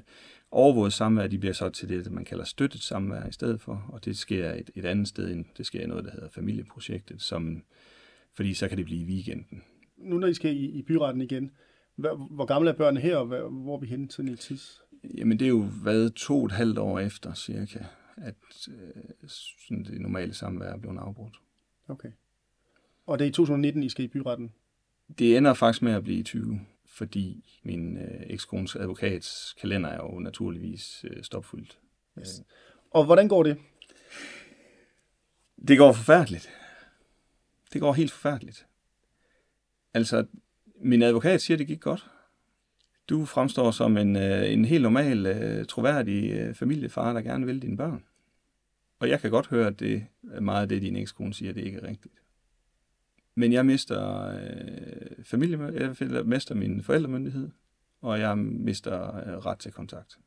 [0.54, 4.06] overvåget samvær, de bliver så til det, man kalder støttet samvær i stedet for, og
[4.06, 7.64] det sker et, et andet sted, end, det sker i noget, der hedder familieprojektet, som,
[8.34, 9.64] fordi så kan det blive i weekenden.
[9.98, 11.52] Nu når I skal i, i byretten igen,
[11.96, 14.82] hvor, hvor gamle er børnene her, og hvor, hvor er vi henne til tids?
[15.18, 17.80] Jamen det er jo været to og et halvt år efter cirka,
[18.18, 18.36] at
[18.70, 19.30] øh,
[19.68, 21.36] sådan det normale samvær er blevet afbrudt.
[21.88, 22.12] Okay.
[23.06, 24.54] Og det er i 2019, I skal i byretten?
[25.20, 26.60] Det ender faktisk med at blive i 20,
[26.94, 31.80] fordi min øh, ekskones advokats kalender er jo naturligvis øh, stopfyldt.
[32.20, 32.42] Yes.
[32.92, 33.58] Og hvordan går det?
[35.68, 36.50] Det går forfærdeligt.
[37.74, 38.66] Det går helt forfærdeligt.
[39.94, 40.26] Altså,
[40.76, 42.10] min advokat siger, det gik godt.
[43.10, 47.62] Du fremstår som en, øh, en helt normal, øh, troværdig øh, familiefar, der gerne vil
[47.62, 48.04] dine børn.
[49.00, 51.64] Og jeg kan godt høre, at det er meget af det, din ekskone siger, det
[51.64, 52.23] ikke er rigtigt.
[53.36, 55.60] Men jeg mister øh, familie,
[56.00, 57.50] jeg mister min forældremyndighed,
[58.02, 60.18] og jeg mister øh, ret til kontakt.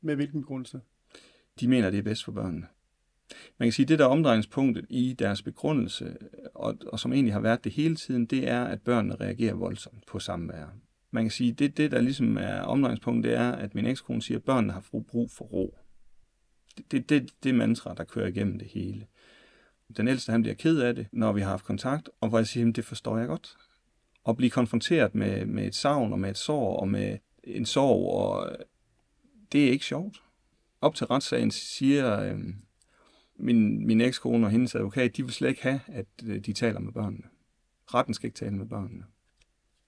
[0.00, 0.80] Med hvilken begrundelse?
[1.60, 2.66] De mener, det er bedst for børnene.
[3.58, 6.16] Man kan sige, at det der omdrejningspunktet i deres begrundelse,
[6.54, 10.06] og, og som egentlig har været det hele tiden, det er, at børnene reagerer voldsomt
[10.06, 10.66] på samvær
[11.14, 14.38] man kan sige, det, det der ligesom er omdrejningspunkt, det er, at min ekskone siger,
[14.38, 15.78] at børnene har brug for ro.
[16.76, 19.06] Det, det, det, det er mantra, der kører igennem det hele.
[19.96, 22.46] Den ældste, han bliver ked af det, når vi har haft kontakt, og hvor jeg
[22.46, 23.56] siger, det forstår jeg godt.
[24.28, 28.14] At blive konfronteret med, med et savn og med et sår og med en sorg,
[28.14, 28.56] og øh,
[29.52, 30.22] det er ikke sjovt.
[30.80, 32.38] Op til retssagen siger øh,
[33.36, 36.80] min, min ekskone og hendes advokat, de vil slet ikke have, at øh, de taler
[36.80, 37.24] med børnene.
[37.94, 39.04] Retten skal ikke tale med børnene.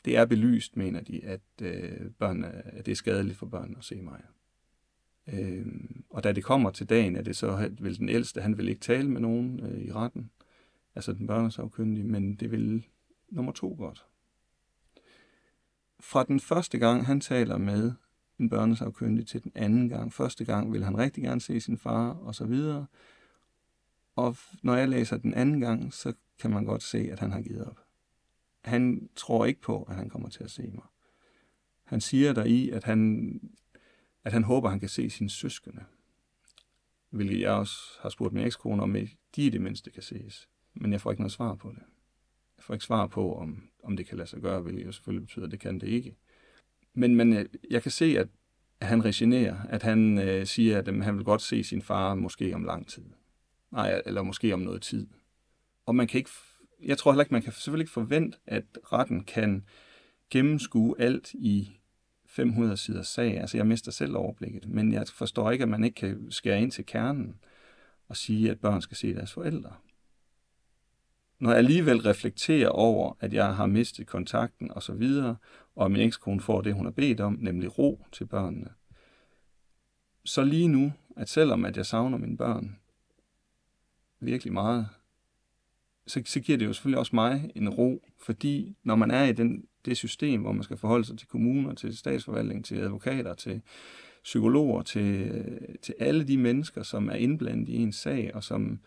[0.05, 3.84] Det er belyst, mener de, at, øh, børnene, at det er skadeligt for børnene at
[3.84, 4.20] se mig.
[5.33, 5.66] Øh,
[6.11, 8.81] og da det kommer til dagen, er det så, vil den ældste, han vil ikke
[8.81, 10.31] tale med nogen øh, i retten,
[10.95, 12.87] altså den børnesafkyndige, men det vil
[13.29, 14.07] nummer to godt.
[16.01, 17.93] Fra den første gang, han taler med
[18.39, 20.12] en børnesafkyndig til den anden gang.
[20.12, 22.87] Første gang vil han rigtig gerne se sin far, og så videre.
[24.16, 27.41] Og når jeg læser den anden gang, så kan man godt se, at han har
[27.41, 27.81] givet op.
[28.64, 30.85] Han tror ikke på, at han kommer til at se mig.
[31.85, 33.41] Han siger der i, at han,
[34.27, 35.85] at han håber, at han kan se sine søskende.
[37.11, 38.97] Hvilket jeg også har spurgt min ekskone om,
[39.37, 40.49] de i det mindste kan ses.
[40.74, 41.83] Men jeg får ikke noget svar på det.
[42.57, 45.27] Jeg får ikke svar på, om, om det kan lade sig gøre, hvilket jo selvfølgelig
[45.27, 46.16] betyder, at det kan det ikke.
[46.95, 48.29] Men, men øh, jeg kan se, at,
[48.81, 52.14] at han resignerer, at han øh, siger, at øh, han vil godt se sin far
[52.14, 53.05] måske om lang tid.
[53.70, 55.07] Nej, eller måske om noget tid.
[55.87, 56.31] Og man kan ikke,
[56.83, 59.64] jeg tror heller ikke, man kan selvfølgelig ikke forvente, at retten kan
[60.31, 61.81] gennemskue alt i
[62.37, 63.41] 500 sider sag.
[63.41, 66.70] Altså, jeg mister selv overblikket, men jeg forstår ikke, at man ikke kan skære ind
[66.70, 67.34] til kernen
[68.09, 69.72] og sige, at børn skal se deres forældre
[71.39, 75.37] når jeg alligevel reflekterer over, at jeg har mistet kontakten og så videre,
[75.76, 78.68] og min ekskone får det, hun har bedt om, nemlig ro til børnene,
[80.24, 82.78] så lige nu, at selvom at jeg savner mine børn
[84.20, 84.89] virkelig meget,
[86.07, 89.33] så, så giver det jo selvfølgelig også mig en ro, fordi når man er i
[89.33, 93.63] den, det system, hvor man skal forholde sig til kommuner, til statsforvaltning, til advokater, til
[94.23, 95.33] psykologer, til,
[95.83, 98.81] til alle de mennesker, som er indblandet i en sag, og som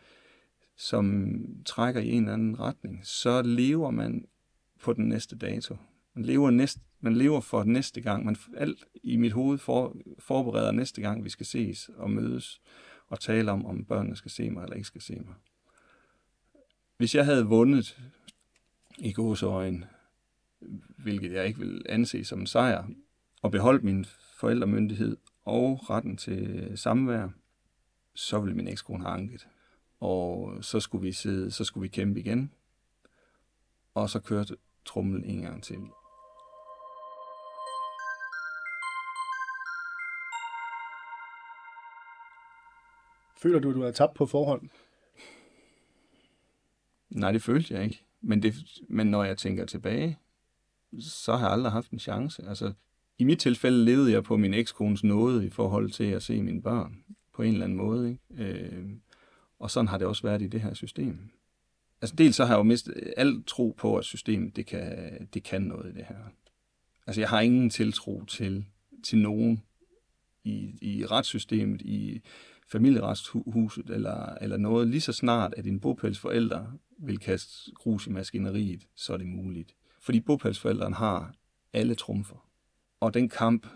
[0.79, 4.25] som trækker i en eller anden retning, så lever man
[4.81, 5.77] på den næste dato.
[6.13, 8.25] Man lever, næste, man lever for næste gang.
[8.25, 12.61] Man alt i mit hoved for, forbereder næste gang, vi skal ses og mødes
[13.07, 15.33] og tale om, om børnene skal se mig eller ikke skal se mig.
[16.99, 17.99] Hvis jeg havde vundet
[18.97, 19.85] i gåsøjen,
[20.97, 22.87] hvilket jeg ikke vil anse som en sejr,
[23.41, 24.05] og beholdt min
[24.39, 27.29] forældremyndighed og retten til samvær,
[28.15, 29.47] så ville min ekskone have anket
[29.99, 32.53] og så skulle vi sidde, så skulle vi kæmpe igen,
[33.93, 35.77] og så kørte trummen en gang til.
[43.37, 44.69] Føler du, at du er tabt på forhånd?
[47.09, 48.03] Nej, det følte jeg ikke.
[48.21, 48.55] Men, det,
[48.89, 50.17] men når jeg tænker tilbage,
[50.99, 52.43] så har jeg aldrig haft en chance.
[52.47, 52.73] Altså,
[53.17, 56.61] i mit tilfælde levede jeg på min ekskones nåde i forhold til at se mine
[56.61, 57.03] børn
[57.33, 58.09] på en eller anden måde.
[58.09, 58.43] Ikke?
[58.43, 58.89] Øh,
[59.59, 61.19] og sådan har det også været i det her system.
[62.01, 65.43] Altså dels så har jeg jo mistet al tro på, at systemet det kan, det
[65.43, 66.15] kan noget i det her.
[67.07, 68.65] Altså jeg har ingen tiltro til,
[69.03, 69.63] til nogen
[70.43, 72.21] i, i retssystemet, i
[72.71, 74.87] familieretshuset eller, eller noget.
[74.87, 79.75] Lige så snart, at din bopælsforældre vil kaste grus i maskineriet, så er det muligt.
[79.99, 81.33] Fordi bopælsforældrene har
[81.73, 82.49] alle trumfer.
[82.99, 83.67] Og den kamp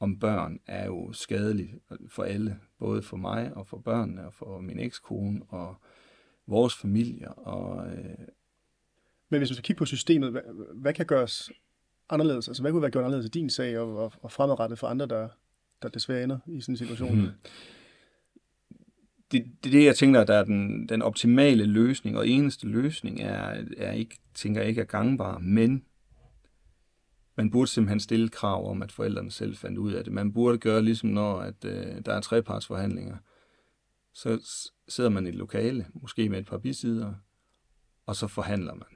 [0.00, 1.74] om børn er jo skadelig
[2.08, 5.76] for alle, både for mig og for børnene og for min ekskone og
[6.46, 7.32] vores familie.
[7.32, 8.04] Og, øh...
[9.28, 10.42] Men hvis man skal kigge på systemet, hvad,
[10.74, 11.50] hvad kan gøres
[12.08, 12.48] anderledes?
[12.48, 15.06] Altså hvad kunne være gjort anderledes i din sag og, og, og fremadrettet for andre,
[15.06, 15.28] der,
[15.82, 17.18] der desværre ender i sådan en situation?
[17.18, 17.28] Hmm.
[19.32, 23.64] Det, det, det, jeg tænker, der er den, den optimale løsning, og eneste løsning er,
[23.76, 25.84] er ikke, tænker jeg ikke er gangbar, men
[27.36, 30.12] man burde simpelthen stille krav om, at forældrene selv fandt ud af det.
[30.12, 33.16] Man burde gøre ligesom når at, øh, der er trepartsforhandlinger.
[34.12, 34.50] Så
[34.88, 37.14] sidder man i et lokale, måske med et par bisider,
[38.06, 38.88] og så forhandler man.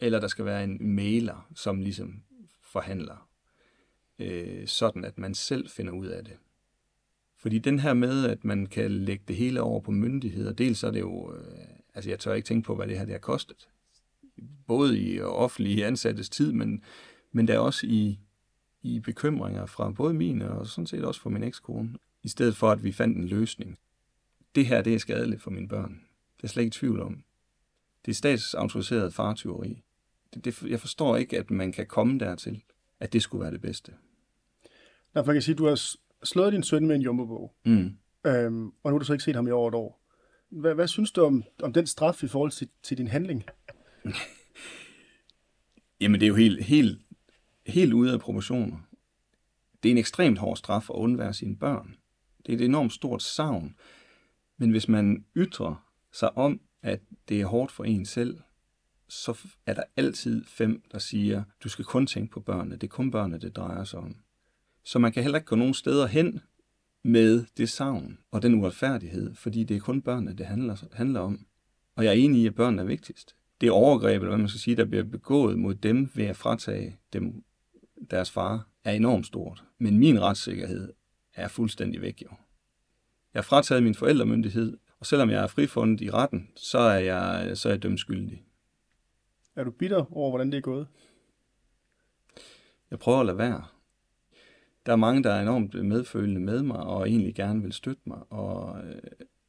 [0.00, 2.22] Eller der skal være en mailer, som ligesom
[2.62, 3.28] forhandler.
[4.18, 6.36] Øh, sådan at man selv finder ud af det.
[7.44, 10.90] Fordi den her med, at man kan lægge det hele over på myndigheder, dels er
[10.90, 11.44] det jo, øh,
[11.94, 13.68] altså jeg tør ikke tænke på, hvad det her det har kostet.
[14.66, 16.82] Både i offentlige ansattes tid, men
[17.32, 18.18] men der også i,
[18.82, 22.70] i bekymringer fra både min og sådan set også fra min ekskone, i stedet for
[22.70, 23.78] at vi fandt en løsning.
[24.54, 26.00] Det her, det er skadeligt for mine børn.
[26.36, 27.24] Det er slet ikke tvivl om.
[28.04, 29.82] Det er statsautoriseret fartyveri.
[30.34, 32.62] Det, det, jeg forstår ikke, at man kan komme dertil,
[33.00, 33.92] at det skulle være det bedste.
[35.14, 37.90] Derfor kan jeg sige, at du har slået din søn med en jumbo mm.
[38.26, 40.00] øhm, og nu har du så ikke set ham i over et år.
[40.50, 43.44] Hvad, hvad synes du om, om den straf i forhold til, til din handling?
[46.00, 46.98] Jamen, det er jo helt, helt
[47.66, 48.78] helt ude af proportioner.
[49.82, 51.96] Det er en ekstremt hård straf at undvære sine børn.
[52.46, 53.76] Det er et enormt stort savn.
[54.56, 58.40] Men hvis man ytrer sig om, at det er hårdt for en selv,
[59.08, 62.76] så er der altid fem, der siger, du skal kun tænke på børnene.
[62.76, 64.16] Det er kun børnene, det drejer sig om.
[64.84, 66.40] Så man kan heller ikke gå nogen steder hen
[67.02, 71.46] med det savn og den uretfærdighed, fordi det er kun børnene, det handler, handler om.
[71.96, 73.36] Og jeg er enig i, at børnene er vigtigst.
[73.60, 76.98] Det overgreb, eller hvad man skal sige, der bliver begået mod dem ved at fratage
[77.12, 77.44] dem
[78.10, 79.64] deres far, er enormt stort.
[79.78, 80.92] Men min retssikkerhed
[81.34, 82.28] er fuldstændig væk, jo.
[83.34, 87.56] Jeg har frataget min forældremyndighed, og selvom jeg er frifundet i retten, så er jeg,
[87.58, 88.44] så er jeg dømt skyldig.
[89.56, 90.86] Er du bitter over, hvordan det er gået?
[92.90, 93.64] Jeg prøver at lade være.
[94.86, 98.18] Der er mange, der er enormt medfølende med mig, og egentlig gerne vil støtte mig,
[98.30, 99.00] og øh,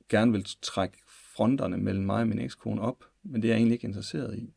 [0.09, 3.73] gerne vil trække fronterne mellem mig og min ekskone op, men det er jeg egentlig
[3.73, 4.53] ikke interesseret i.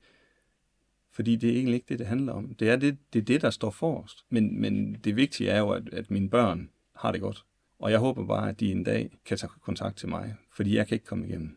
[1.11, 2.55] Fordi det er egentlig ikke det, det handler om.
[2.55, 4.25] Det er det, det, er det der står forrest.
[4.29, 7.45] Men, men det vigtige er jo, at, at mine børn har det godt.
[7.79, 10.87] Og jeg håber bare, at de en dag kan tage kontakt til mig, fordi jeg
[10.87, 11.57] kan ikke komme igennem.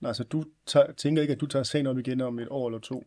[0.00, 2.68] Nej, så du tager, tænker ikke, at du tager sagen op igen om et år
[2.68, 3.04] eller to?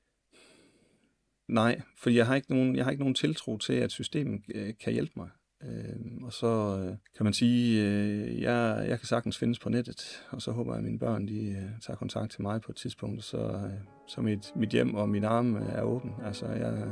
[1.48, 4.74] Nej, for jeg har ikke nogen, jeg har ikke nogen tiltro til, at systemet øh,
[4.84, 5.30] kan hjælpe mig.
[5.64, 10.24] Øh, og så øh, kan man sige, øh, jeg, jeg kan sagtens findes på nettet,
[10.30, 12.76] og så håber jeg, at mine børn de, øh, tager kontakt til mig på et
[12.76, 13.72] tidspunkt, så, øh,
[14.08, 16.12] så mit, mit hjem og min arme er åben.
[16.26, 16.92] Altså, jeg,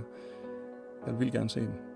[1.07, 1.90] jeg vil gerne se dem.